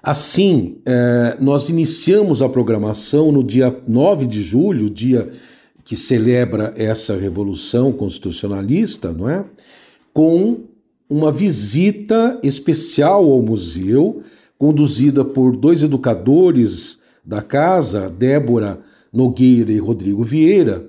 Assim, 0.00 0.76
é, 0.86 1.36
nós 1.40 1.68
iniciamos 1.68 2.40
a 2.40 2.48
programação 2.48 3.32
no 3.32 3.42
dia 3.42 3.74
9 3.88 4.26
de 4.26 4.40
julho, 4.40 4.88
dia 4.88 5.28
que 5.82 5.96
celebra 5.96 6.72
essa 6.76 7.16
revolução 7.16 7.92
constitucionalista, 7.92 9.12
não 9.12 9.28
é? 9.28 9.44
Com 10.12 10.60
uma 11.08 11.32
visita 11.32 12.38
especial 12.42 13.30
ao 13.30 13.42
museu, 13.42 14.22
conduzida 14.58 15.24
por 15.24 15.56
dois 15.56 15.82
educadores 15.82 16.98
da 17.24 17.42
casa, 17.42 18.10
Débora 18.10 18.80
Nogueira 19.12 19.72
e 19.72 19.78
Rodrigo 19.78 20.22
Vieira, 20.22 20.86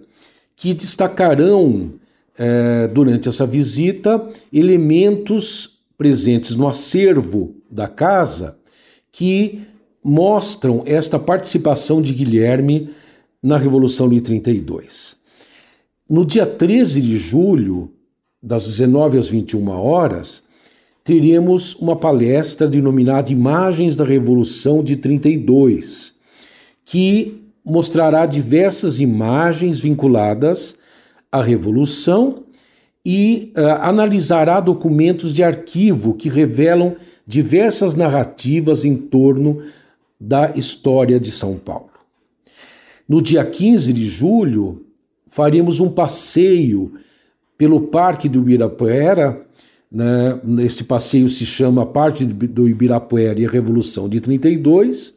que 0.56 0.74
destacarão 0.74 1.93
eh, 2.38 2.88
durante 2.88 3.30
essa 3.30 3.45
visita 3.45 4.28
elementos 4.52 5.80
presentes 5.98 6.56
no 6.56 6.67
acervo 6.67 7.56
da 7.69 7.88
casa 7.88 8.58
que 9.12 9.62
mostram 10.04 10.84
esta 10.86 11.17
participação 11.17 12.02
de 12.02 12.13
Guilherme 12.13 12.89
na 13.41 13.58
Revolução 13.58 14.10
de 14.10 14.19
32. 14.21 15.17
No 16.10 16.26
dia 16.26 16.45
13 16.45 17.02
de 17.02 17.17
julho, 17.17 17.91
das 18.41 18.65
19 18.65 19.17
às 19.17 19.28
21 19.28 19.69
horas, 19.69 20.43
teremos 21.04 21.76
uma 21.76 21.95
palestra 21.95 22.67
denominada 22.67 23.32
Imagens 23.32 23.95
da 23.95 24.04
Revolução 24.04 24.84
de 24.84 24.95
32, 24.95 26.14
que 26.86 27.41
mostrará 27.65 28.28
diversas 28.28 29.02
imagens 29.02 29.80
vinculadas 29.80 30.78
à 31.32 31.41
Revolução 31.41 32.43
e 33.04 33.52
uh, 33.58 33.82
analisará 33.82 34.60
documentos 34.60 35.34
de 35.34 35.43
arquivo 35.43 36.13
que 36.13 36.30
revelam 36.30 36.95
diversas 37.26 37.95
narrativas 37.95 38.86
em 38.86 38.95
torno 38.95 39.63
da 40.21 40.52
história 40.56 41.19
de 41.19 41.32
São 41.32 41.58
Paulo. 41.58 41.89
No 43.10 43.21
dia 43.21 43.43
15 43.43 43.91
de 43.91 44.06
julho, 44.06 44.86
faremos 45.28 45.80
um 45.80 45.89
passeio 45.89 46.93
pelo 47.58 47.82
Parque 47.82 48.30
do 48.30 48.39
Ibirapuera. 48.39 49.41
Né? 49.91 50.39
Esse 50.63 50.84
passeio 50.84 51.30
se 51.30 51.45
chama 51.45 51.86
Parque 51.86 52.26
do 52.26 52.67
Ibirapuera 52.67 53.39
e 53.39 53.45
a 53.45 53.50
Revolução 53.50 54.08
de 54.08 54.19
32 54.19 55.15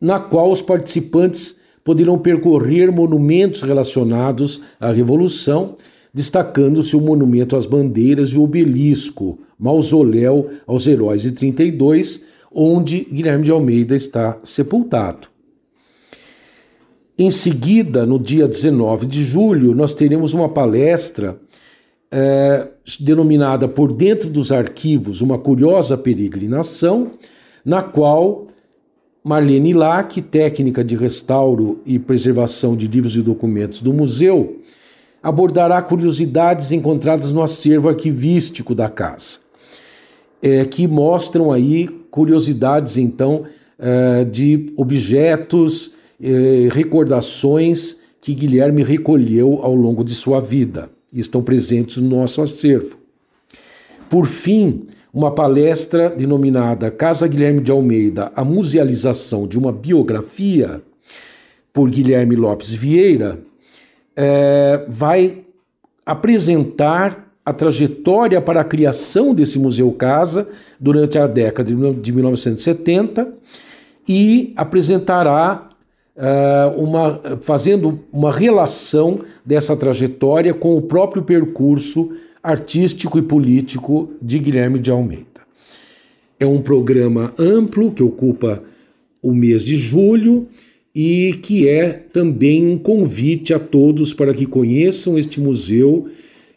na 0.00 0.20
qual 0.20 0.50
os 0.50 0.62
participantes 0.62 1.56
poderão 1.82 2.18
percorrer 2.18 2.92
monumentos 2.92 3.62
relacionados 3.62 4.60
à 4.78 4.90
Revolução, 4.92 5.76
destacando-se 6.12 6.96
o 6.96 7.00
monumento 7.00 7.56
às 7.56 7.66
bandeiras 7.66 8.30
e 8.30 8.38
o 8.38 8.42
obelisco, 8.42 9.38
mausoléu 9.58 10.48
aos 10.66 10.86
heróis 10.86 11.22
de 11.22 11.32
32, 11.32 12.22
onde 12.52 13.06
Guilherme 13.10 13.44
de 13.44 13.50
Almeida 13.50 13.94
está 13.94 14.38
sepultado. 14.44 15.28
Em 17.18 17.30
seguida, 17.30 18.06
no 18.06 18.18
dia 18.18 18.46
19 18.46 19.06
de 19.06 19.24
julho, 19.24 19.74
nós 19.74 19.92
teremos 19.92 20.32
uma 20.32 20.48
palestra 20.48 21.40
é, 22.10 22.68
denominada 23.00 23.66
Por 23.66 23.92
Dentro 23.92 24.30
dos 24.30 24.52
Arquivos, 24.52 25.20
uma 25.20 25.38
curiosa 25.38 25.96
peregrinação, 25.98 27.12
na 27.64 27.82
qual 27.82 28.46
Marlene 29.22 29.74
Lack, 29.74 30.22
técnica 30.22 30.84
de 30.84 30.96
restauro 30.96 31.80
e 31.84 31.98
preservação 31.98 32.76
de 32.76 32.86
livros 32.86 33.16
e 33.16 33.22
documentos 33.22 33.80
do 33.80 33.92
museu, 33.92 34.60
abordará 35.22 35.80
curiosidades 35.82 36.72
encontradas 36.72 37.32
no 37.32 37.42
acervo 37.42 37.88
arquivístico 37.88 38.74
da 38.74 38.88
casa, 38.88 39.40
é, 40.40 40.64
que 40.64 40.86
mostram 40.86 41.52
aí 41.52 41.88
curiosidades, 42.10 42.96
então, 42.96 43.44
é, 43.78 44.24
de 44.24 44.72
objetos, 44.76 45.92
é, 46.20 46.68
recordações 46.72 47.98
que 48.20 48.34
Guilherme 48.34 48.82
recolheu 48.82 49.60
ao 49.62 49.74
longo 49.74 50.04
de 50.04 50.14
sua 50.14 50.40
vida 50.40 50.90
e 51.12 51.20
estão 51.20 51.42
presentes 51.42 51.96
no 51.96 52.08
nosso 52.08 52.40
acervo. 52.40 52.96
Por 54.08 54.26
fim, 54.26 54.86
uma 55.12 55.30
palestra 55.34 56.10
denominada 56.10 56.90
Casa 56.90 57.26
Guilherme 57.26 57.60
de 57.60 57.70
Almeida, 57.70 58.30
a 58.34 58.44
musealização 58.44 59.46
de 59.46 59.58
uma 59.58 59.72
biografia, 59.72 60.82
por 61.72 61.90
Guilherme 61.90 62.36
Lopes 62.36 62.72
Vieira, 62.72 63.38
é, 64.16 64.84
vai 64.88 65.44
apresentar 66.04 67.28
a 67.44 67.52
trajetória 67.52 68.40
para 68.40 68.60
a 68.60 68.64
criação 68.64 69.34
desse 69.34 69.58
Museu 69.58 69.90
Casa 69.92 70.48
durante 70.78 71.18
a 71.18 71.26
década 71.26 71.72
de 71.94 72.12
1970 72.12 73.26
e 74.06 74.52
apresentará 74.56 75.66
uh, 76.16 76.82
uma, 76.82 77.38
fazendo 77.40 78.00
uma 78.12 78.32
relação 78.32 79.20
dessa 79.44 79.76
trajetória 79.76 80.52
com 80.52 80.76
o 80.76 80.82
próprio 80.82 81.22
percurso 81.22 82.10
artístico 82.48 83.18
e 83.18 83.22
político 83.22 84.10
de 84.22 84.38
Guilherme 84.38 84.78
de 84.78 84.90
Almeida. 84.90 85.26
É 86.40 86.46
um 86.46 86.62
programa 86.62 87.34
amplo 87.38 87.92
que 87.92 88.02
ocupa 88.02 88.62
o 89.22 89.34
mês 89.34 89.66
de 89.66 89.76
julho 89.76 90.48
e 90.94 91.38
que 91.42 91.68
é 91.68 91.92
também 91.92 92.66
um 92.66 92.78
convite 92.78 93.52
a 93.52 93.58
todos 93.58 94.14
para 94.14 94.32
que 94.32 94.46
conheçam 94.46 95.18
este 95.18 95.42
museu 95.42 96.08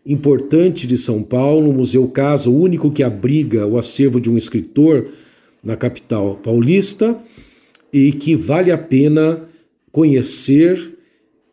importante 0.06 0.88
de 0.88 0.98
São 0.98 1.22
Paulo, 1.22 1.70
o 1.70 1.74
Museu 1.74 2.08
Casa, 2.08 2.50
o 2.50 2.58
único 2.58 2.90
que 2.90 3.04
abriga 3.04 3.68
o 3.68 3.78
acervo 3.78 4.22
de 4.22 4.30
um 4.30 4.38
escritor 4.38 5.10
na 5.62 5.76
capital 5.76 6.40
paulista 6.42 7.20
e 7.92 8.14
que 8.14 8.34
vale 8.34 8.72
a 8.72 8.78
pena 8.78 9.44
conhecer, 9.92 10.98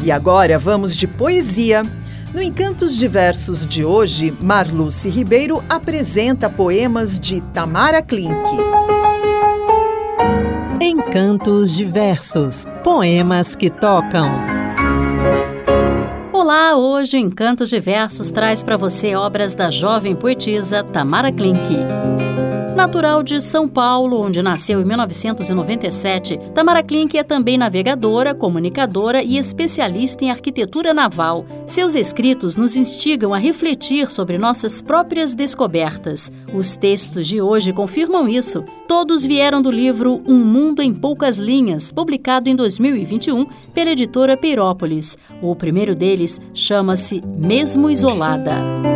E 0.01 0.11
agora 0.11 0.57
vamos 0.57 0.95
de 0.95 1.05
poesia. 1.05 1.83
No 2.39 2.43
Encantos 2.43 2.95
Diversos 2.95 3.67
de 3.67 3.83
hoje, 3.83 4.33
Marluce 4.39 5.09
Ribeiro 5.09 5.61
apresenta 5.67 6.49
poemas 6.49 7.19
de 7.19 7.41
Tamara 7.41 8.01
Klink. 8.01 8.33
Encantos 10.79 11.75
Diversos 11.75 12.67
Poemas 12.81 13.57
que 13.57 13.69
tocam. 13.69 14.31
Olá, 16.31 16.77
hoje 16.77 17.17
o 17.17 17.19
Encantos 17.19 17.71
Diversos 17.71 18.29
traz 18.29 18.63
para 18.63 18.77
você 18.77 19.17
obras 19.17 19.53
da 19.53 19.69
jovem 19.69 20.15
poetisa 20.15 20.81
Tamara 20.81 21.33
Klink. 21.33 21.75
Natural 22.79 23.21
de 23.21 23.41
São 23.41 23.67
Paulo, 23.67 24.21
onde 24.21 24.41
nasceu 24.41 24.79
em 24.79 24.85
1997, 24.85 26.39
Tamara 26.55 26.81
Klink 26.81 27.17
é 27.17 27.23
também 27.25 27.57
navegadora, 27.57 28.33
comunicadora 28.33 29.21
e 29.21 29.37
especialista 29.37 30.23
em 30.23 30.31
arquitetura 30.31 30.93
naval. 30.93 31.45
Seus 31.67 31.93
escritos 31.93 32.55
nos 32.55 32.77
instigam 32.77 33.33
a 33.33 33.37
refletir 33.37 34.09
sobre 34.09 34.37
nossas 34.37 34.81
próprias 34.81 35.33
descobertas. 35.33 36.31
Os 36.53 36.77
textos 36.77 37.27
de 37.27 37.41
hoje 37.41 37.73
confirmam 37.73 38.29
isso. 38.29 38.63
Todos 38.87 39.25
vieram 39.25 39.61
do 39.61 39.69
livro 39.69 40.23
Um 40.25 40.37
Mundo 40.37 40.81
em 40.81 40.93
Poucas 40.93 41.37
Linhas, 41.37 41.91
publicado 41.91 42.49
em 42.49 42.55
2021 42.55 43.45
pela 43.73 43.89
editora 43.89 44.37
Peirópolis. 44.37 45.17
O 45.41 45.53
primeiro 45.53 45.93
deles 45.93 46.39
chama-se 46.53 47.21
Mesmo 47.37 47.89
Isolada. 47.89 48.88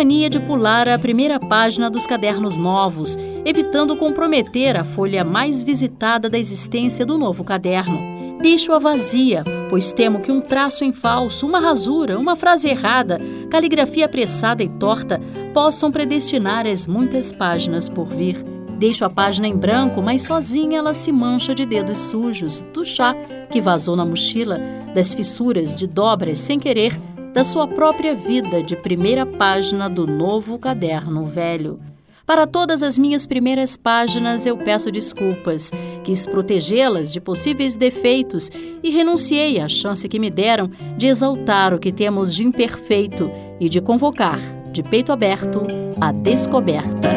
Mania 0.00 0.30
de 0.30 0.40
pular 0.40 0.88
a 0.88 0.98
primeira 0.98 1.38
página 1.38 1.90
dos 1.90 2.06
cadernos 2.06 2.56
novos, 2.56 3.18
evitando 3.44 3.94
comprometer 3.94 4.74
a 4.74 4.82
folha 4.82 5.22
mais 5.22 5.62
visitada 5.62 6.26
da 6.30 6.38
existência 6.38 7.04
do 7.04 7.18
novo 7.18 7.44
caderno. 7.44 8.38
Deixo-a 8.40 8.78
vazia, 8.78 9.44
pois 9.68 9.92
temo 9.92 10.20
que 10.20 10.32
um 10.32 10.40
traço 10.40 10.84
em 10.84 10.90
falso, 10.90 11.46
uma 11.46 11.60
rasura, 11.60 12.18
uma 12.18 12.34
frase 12.34 12.66
errada, 12.66 13.20
caligrafia 13.50 14.06
apressada 14.06 14.62
e 14.62 14.70
torta 14.70 15.20
possam 15.52 15.92
predestinar 15.92 16.66
as 16.66 16.86
muitas 16.86 17.30
páginas 17.30 17.90
por 17.90 18.06
vir. 18.06 18.42
Deixo 18.78 19.04
a 19.04 19.10
página 19.10 19.46
em 19.48 19.54
branco, 19.54 20.00
mas 20.00 20.22
sozinha 20.22 20.78
ela 20.78 20.94
se 20.94 21.12
mancha 21.12 21.54
de 21.54 21.66
dedos 21.66 21.98
sujos, 21.98 22.62
do 22.72 22.86
chá 22.86 23.14
que 23.50 23.60
vazou 23.60 23.94
na 23.96 24.06
mochila, 24.06 24.58
das 24.94 25.12
fissuras 25.12 25.76
de 25.76 25.86
dobras 25.86 26.38
sem 26.38 26.58
querer 26.58 26.98
da 27.32 27.44
sua 27.44 27.66
própria 27.66 28.14
vida 28.14 28.62
de 28.62 28.76
primeira 28.76 29.24
página 29.24 29.88
do 29.88 30.06
novo 30.06 30.58
caderno 30.58 31.24
velho. 31.24 31.80
Para 32.26 32.46
todas 32.46 32.82
as 32.82 32.96
minhas 32.96 33.26
primeiras 33.26 33.76
páginas 33.76 34.46
eu 34.46 34.56
peço 34.56 34.90
desculpas, 34.90 35.72
quis 36.04 36.26
protegê-las 36.26 37.12
de 37.12 37.20
possíveis 37.20 37.76
defeitos 37.76 38.50
e 38.82 38.90
renunciei 38.90 39.58
à 39.58 39.66
chance 39.66 40.08
que 40.08 40.18
me 40.18 40.30
deram 40.30 40.70
de 40.96 41.08
exaltar 41.08 41.74
o 41.74 41.78
que 41.78 41.90
temos 41.90 42.32
de 42.34 42.44
imperfeito 42.44 43.30
e 43.58 43.68
de 43.68 43.80
convocar, 43.80 44.38
de 44.70 44.82
peito 44.82 45.10
aberto, 45.10 45.62
a 46.00 46.12
descoberta. 46.12 47.08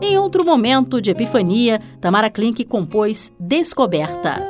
Em 0.00 0.18
outro 0.18 0.44
momento 0.44 1.00
de 1.00 1.12
epifania, 1.12 1.80
Tamara 2.00 2.28
Klink 2.28 2.64
compôs 2.64 3.32
Descoberta. 3.38 4.44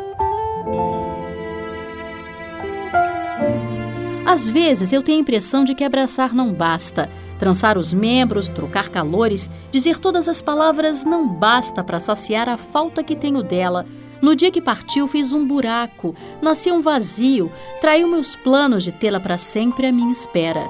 Às 4.33 4.49
vezes 4.49 4.95
eu 4.95 5.03
tenho 5.03 5.19
a 5.19 5.21
impressão 5.21 5.63
de 5.63 5.75
que 5.75 5.85
abraçar 5.85 6.33
não 6.33 6.55
basta. 6.55 7.11
Trançar 7.39 7.77
os 7.77 7.93
membros, 7.93 8.49
trocar 8.49 8.89
calores, 8.89 9.51
dizer 9.71 9.99
todas 9.99 10.27
as 10.27 10.41
palavras 10.41 11.05
não 11.05 11.29
basta 11.29 11.85
para 11.85 12.01
saciar 12.01 12.49
a 12.49 12.57
falta 12.57 13.03
que 13.03 13.15
tenho 13.15 13.43
dela. 13.43 13.85
No 14.23 14.35
dia 14.35 14.51
que 14.51 14.63
partiu, 14.63 15.07
fiz 15.07 15.35
um 15.35 15.47
buraco, 15.47 16.17
nasceu 16.41 16.75
um 16.75 16.81
vazio, 16.81 17.53
traiu 17.79 18.09
meus 18.09 18.35
planos 18.35 18.85
de 18.85 18.93
tê-la 18.93 19.21
para 19.21 19.37
sempre 19.37 19.87
à 19.87 19.93
minha 19.93 20.13
espera. 20.13 20.67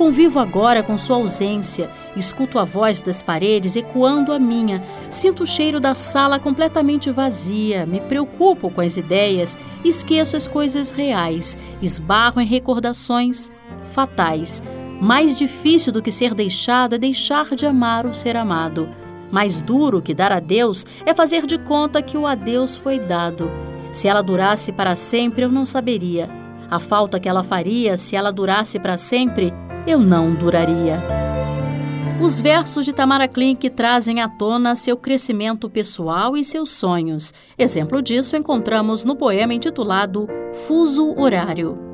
Convivo 0.00 0.38
agora 0.38 0.82
com 0.82 0.96
sua 0.96 1.16
ausência, 1.16 1.90
escuto 2.16 2.58
a 2.58 2.64
voz 2.64 3.02
das 3.02 3.20
paredes 3.20 3.76
ecoando 3.76 4.32
a 4.32 4.38
minha, 4.38 4.82
sinto 5.10 5.42
o 5.42 5.46
cheiro 5.46 5.78
da 5.78 5.92
sala 5.92 6.38
completamente 6.38 7.10
vazia, 7.10 7.84
me 7.84 8.00
preocupo 8.00 8.70
com 8.70 8.80
as 8.80 8.96
ideias, 8.96 9.58
esqueço 9.84 10.38
as 10.38 10.48
coisas 10.48 10.90
reais, 10.90 11.58
esbarro 11.82 12.40
em 12.40 12.46
recordações 12.46 13.52
fatais. 13.84 14.62
Mais 15.02 15.36
difícil 15.36 15.92
do 15.92 16.00
que 16.00 16.10
ser 16.10 16.32
deixado 16.32 16.94
é 16.94 16.98
deixar 16.98 17.54
de 17.54 17.66
amar 17.66 18.06
ou 18.06 18.14
ser 18.14 18.38
amado. 18.38 18.88
Mais 19.30 19.60
duro 19.60 20.00
que 20.00 20.14
dar 20.14 20.32
adeus 20.32 20.86
é 21.04 21.12
fazer 21.12 21.44
de 21.44 21.58
conta 21.58 22.00
que 22.00 22.16
o 22.16 22.26
adeus 22.26 22.74
foi 22.74 22.98
dado. 22.98 23.50
Se 23.92 24.08
ela 24.08 24.22
durasse 24.22 24.72
para 24.72 24.96
sempre, 24.96 25.42
eu 25.42 25.52
não 25.52 25.66
saberia. 25.66 26.30
A 26.70 26.80
falta 26.80 27.20
que 27.20 27.28
ela 27.28 27.42
faria 27.42 27.98
se 27.98 28.16
ela 28.16 28.32
durasse 28.32 28.78
para 28.78 28.96
sempre 28.96 29.52
eu 29.86 29.98
não 29.98 30.34
duraria. 30.34 31.02
Os 32.20 32.40
versos 32.40 32.84
de 32.84 32.92
Tamara 32.92 33.26
Klink 33.26 33.70
trazem 33.70 34.20
à 34.20 34.28
tona 34.28 34.74
seu 34.74 34.96
crescimento 34.96 35.70
pessoal 35.70 36.36
e 36.36 36.44
seus 36.44 36.70
sonhos. 36.70 37.32
Exemplo 37.58 38.02
disso 38.02 38.36
encontramos 38.36 39.04
no 39.04 39.16
poema 39.16 39.54
intitulado 39.54 40.28
Fuso 40.52 41.18
Horário. 41.18 41.89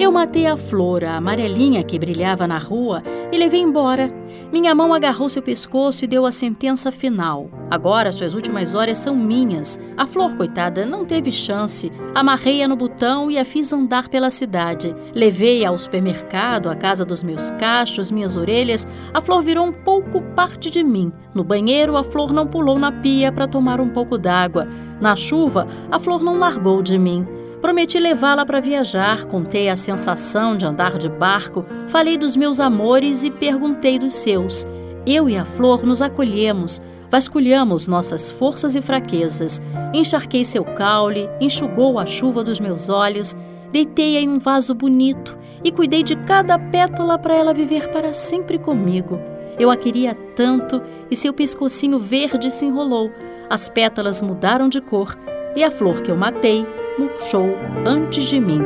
Eu 0.00 0.10
matei 0.10 0.46
a 0.46 0.56
flor, 0.56 1.04
a 1.04 1.16
amarelinha 1.16 1.84
que 1.84 1.98
brilhava 1.98 2.46
na 2.46 2.56
rua, 2.56 3.02
e 3.30 3.36
levei 3.36 3.60
embora. 3.60 4.10
Minha 4.50 4.74
mão 4.74 4.94
agarrou 4.94 5.28
seu 5.28 5.42
pescoço 5.42 6.06
e 6.06 6.08
deu 6.08 6.24
a 6.24 6.32
sentença 6.32 6.90
final. 6.90 7.50
Agora 7.70 8.10
suas 8.10 8.34
últimas 8.34 8.74
horas 8.74 8.96
são 8.96 9.14
minhas. 9.14 9.78
A 9.98 10.06
flor, 10.06 10.34
coitada, 10.36 10.86
não 10.86 11.04
teve 11.04 11.30
chance. 11.30 11.92
Amarrei-a 12.14 12.66
no 12.66 12.76
botão 12.76 13.30
e 13.30 13.36
a 13.36 13.44
fiz 13.44 13.74
andar 13.74 14.08
pela 14.08 14.30
cidade. 14.30 14.96
Levei-a 15.14 15.68
ao 15.68 15.76
supermercado, 15.76 16.70
à 16.70 16.74
casa 16.74 17.04
dos 17.04 17.22
meus 17.22 17.50
cachos, 17.50 18.10
minhas 18.10 18.38
orelhas. 18.38 18.86
A 19.12 19.20
flor 19.20 19.42
virou 19.42 19.66
um 19.66 19.72
pouco 19.72 20.22
parte 20.34 20.70
de 20.70 20.82
mim. 20.82 21.12
No 21.34 21.44
banheiro, 21.44 21.98
a 21.98 22.02
flor 22.02 22.32
não 22.32 22.46
pulou 22.46 22.78
na 22.78 22.90
pia 22.90 23.30
para 23.30 23.46
tomar 23.46 23.82
um 23.82 23.90
pouco 23.90 24.16
d'água. 24.16 24.66
Na 24.98 25.14
chuva, 25.14 25.66
a 25.90 25.98
flor 25.98 26.22
não 26.22 26.38
largou 26.38 26.82
de 26.82 26.96
mim. 26.96 27.26
Prometi 27.60 27.98
levá-la 27.98 28.46
para 28.46 28.58
viajar, 28.58 29.26
contei 29.26 29.68
a 29.68 29.76
sensação 29.76 30.56
de 30.56 30.64
andar 30.64 30.96
de 30.96 31.10
barco, 31.10 31.66
falei 31.88 32.16
dos 32.16 32.34
meus 32.34 32.58
amores 32.58 33.22
e 33.22 33.30
perguntei 33.30 33.98
dos 33.98 34.14
seus. 34.14 34.66
Eu 35.06 35.28
e 35.28 35.36
a 35.36 35.44
flor 35.44 35.84
nos 35.84 36.00
acolhemos, 36.00 36.80
vasculhamos 37.10 37.86
nossas 37.86 38.30
forças 38.30 38.74
e 38.76 38.80
fraquezas. 38.80 39.60
Encharquei 39.92 40.42
seu 40.42 40.64
caule, 40.64 41.28
enxugou 41.38 41.98
a 41.98 42.06
chuva 42.06 42.42
dos 42.42 42.58
meus 42.58 42.88
olhos, 42.88 43.36
deitei-a 43.70 44.22
em 44.22 44.28
um 44.28 44.38
vaso 44.38 44.74
bonito 44.74 45.38
e 45.62 45.70
cuidei 45.70 46.02
de 46.02 46.16
cada 46.16 46.58
pétala 46.58 47.18
para 47.18 47.34
ela 47.34 47.52
viver 47.52 47.90
para 47.90 48.14
sempre 48.14 48.58
comigo. 48.58 49.20
Eu 49.58 49.70
a 49.70 49.76
queria 49.76 50.14
tanto 50.14 50.80
e 51.10 51.16
seu 51.16 51.34
pescocinho 51.34 51.98
verde 51.98 52.50
se 52.50 52.64
enrolou. 52.64 53.10
As 53.50 53.68
pétalas 53.68 54.22
mudaram 54.22 54.66
de 54.66 54.80
cor 54.80 55.14
e 55.54 55.62
a 55.62 55.70
flor 55.70 56.00
que 56.00 56.10
eu 56.10 56.16
matei 56.16 56.64
murchou 57.00 57.56
antes 57.86 58.24
de 58.24 58.38
mim. 58.38 58.62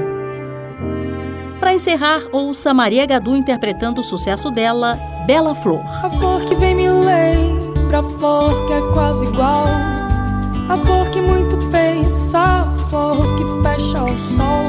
Para 1.61 1.73
encerrar, 1.73 2.23
ouça 2.33 2.75
Maria 2.75 3.07
Gadu 3.07 3.37
interpretando 3.37 4.01
o 4.01 4.05
sucesso 4.05 4.51
dela, 4.51 4.99
Bela 5.27 5.55
Flor. 5.55 5.81
A 6.03 6.11
flor 6.11 6.42
que 6.42 6.55
vem 6.57 6.75
me 6.75 6.88
lembra 6.88 8.01
a 8.01 8.03
flor 8.03 8.66
que 8.66 8.73
é 8.73 8.81
quase 8.92 9.25
igual. 9.25 9.66
A 10.68 10.77
flor 10.79 11.09
que 11.11 11.20
muito 11.20 11.57
pensa, 11.70 12.38
a 12.38 12.64
flor 12.90 13.37
que 13.37 13.44
fecha 13.62 14.03
o 14.03 14.16
sol. 14.16 14.64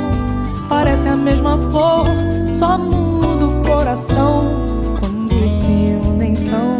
Parece 0.69 1.07
a 1.07 1.15
mesma 1.15 1.57
flor, 1.57 2.05
só 2.53 2.77
muda 2.77 3.47
o 3.47 3.63
coração. 3.63 4.43
Quando 4.99 5.49
se 5.49 5.97
unem 6.05 6.35
são 6.35 6.77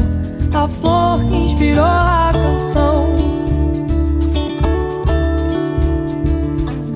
a 0.53 0.67
flor 0.67 1.25
que 1.25 1.35
inspirou 1.35 1.83
a 1.83 2.29
canção. 2.31 3.13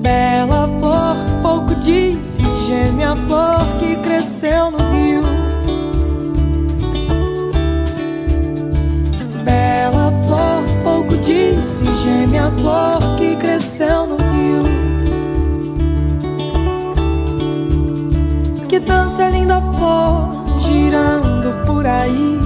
Bela 0.00 0.66
flor, 0.80 1.16
pouco 1.42 1.74
disse, 1.74 2.42
geme 2.66 3.04
a 3.04 3.14
flor 3.14 3.60
que 3.78 3.96
cresceu 3.96 4.70
no 4.70 4.78
rio. 4.78 5.22
Bela 9.44 10.10
flor, 10.24 10.64
pouco 10.82 11.18
disse, 11.18 11.84
geme 12.02 12.38
a 12.38 12.50
flor 12.50 12.98
que 13.18 13.36
cresceu 13.36 14.06
no 14.06 14.16
rio. 14.16 14.64
Que 18.70 18.80
dança 18.80 19.28
linda 19.28 19.60
flor, 19.60 20.30
girando 20.60 21.66
por 21.66 21.86
aí, 21.86 22.38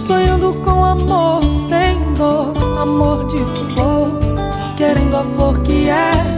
sonhando 0.00 0.52
com 0.64 0.84
amor 0.84 1.44
sem 1.52 1.96
dor, 2.14 2.52
amor 2.76 3.24
de 3.28 3.38
flor, 3.72 4.18
querendo 4.76 5.16
a 5.16 5.22
flor 5.22 5.60
que 5.60 5.88
é 5.88 6.35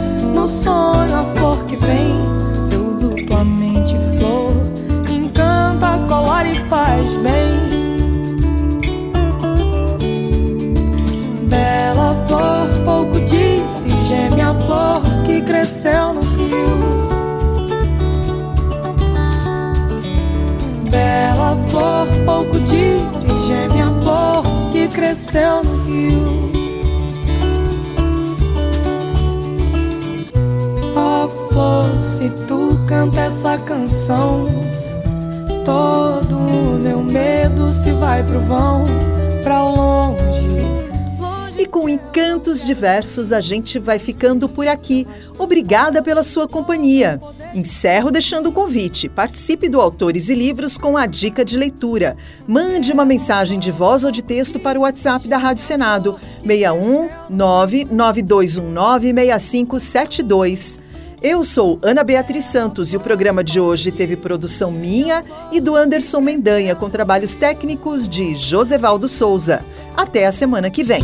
sonho 0.49 1.15
a 1.15 1.21
flor 1.35 1.63
que 1.65 1.75
vem, 1.75 2.17
seu 2.63 2.95
duplamente 2.95 3.95
flor, 4.17 4.51
encanta, 5.09 5.99
colore 6.07 6.53
e 6.53 6.59
faz 6.67 7.11
bem. 7.17 7.69
Bela 11.47 12.15
flor, 12.27 12.67
pouco 12.83 13.19
disse, 13.21 13.89
geme 14.07 14.41
a 14.41 14.53
flor 14.55 15.01
que 15.25 15.41
cresceu 15.41 16.13
no 16.13 16.21
rio. 16.21 17.07
Bela 20.89 21.57
flor, 21.69 22.07
pouco 22.25 22.59
disse, 22.61 23.27
geme 23.47 23.81
a 23.81 23.91
flor 24.01 24.43
que 24.71 24.87
cresceu 24.87 25.63
no 25.63 25.77
rio. 25.83 26.48
Se 32.19 32.29
tu 32.45 32.77
canta 32.85 33.21
essa 33.21 33.57
canção, 33.59 34.47
todo 35.63 36.37
o 36.37 36.77
meu 36.77 37.01
medo 37.01 37.69
se 37.69 37.93
vai 37.93 38.21
pro 38.21 38.41
vão, 38.41 38.83
pra 39.41 39.63
longe. 39.63 40.49
E 41.57 41.65
com 41.65 41.87
encantos 41.87 42.65
diversos, 42.65 43.31
a 43.31 43.39
gente 43.39 43.79
vai 43.79 43.99
ficando 43.99 44.49
por 44.49 44.67
aqui. 44.67 45.07
Obrigada 45.37 46.01
pela 46.03 46.21
sua 46.21 46.45
companhia. 46.45 47.21
Encerro 47.53 48.11
deixando 48.11 48.47
o 48.47 48.51
convite. 48.51 49.07
Participe 49.07 49.69
do 49.69 49.79
Autores 49.79 50.27
e 50.27 50.35
Livros 50.35 50.77
com 50.77 50.97
a 50.97 51.05
dica 51.05 51.45
de 51.45 51.57
leitura. 51.57 52.17
Mande 52.45 52.91
uma 52.91 53.05
mensagem 53.05 53.57
de 53.57 53.71
voz 53.71 54.03
ou 54.03 54.11
de 54.11 54.21
texto 54.21 54.59
para 54.59 54.77
o 54.77 54.81
WhatsApp 54.81 55.25
da 55.25 55.37
Rádio 55.37 55.63
Senado, 55.63 56.19
61 56.43 57.09
99219 57.29 59.13
6572. 59.13 60.88
Eu 61.21 61.43
sou 61.43 61.77
Ana 61.83 62.01
Beatriz 62.01 62.45
Santos 62.45 62.93
e 62.93 62.97
o 62.97 62.99
programa 62.99 63.43
de 63.43 63.59
hoje 63.59 63.91
teve 63.91 64.15
produção 64.15 64.71
minha 64.71 65.21
e 65.51 65.59
do 65.59 65.75
Anderson 65.75 66.21
Mendanha, 66.21 66.73
com 66.75 66.89
trabalhos 66.89 67.35
técnicos 67.35 68.07
de 68.07 68.37
Josevaldo 68.37 69.05
Souza. 69.09 69.59
Até 69.97 70.25
a 70.25 70.31
semana 70.31 70.69
que 70.69 70.81
vem. 70.81 71.03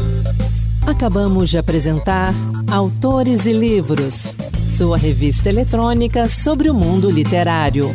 Acabamos 0.88 1.50
de 1.50 1.58
apresentar 1.58 2.34
Autores 2.72 3.46
e 3.46 3.52
Livros, 3.52 4.34
sua 4.70 4.98
revista 4.98 5.50
eletrônica 5.50 6.30
sobre 6.30 6.70
o 6.70 6.74
mundo 6.74 7.12
literário. 7.12 7.94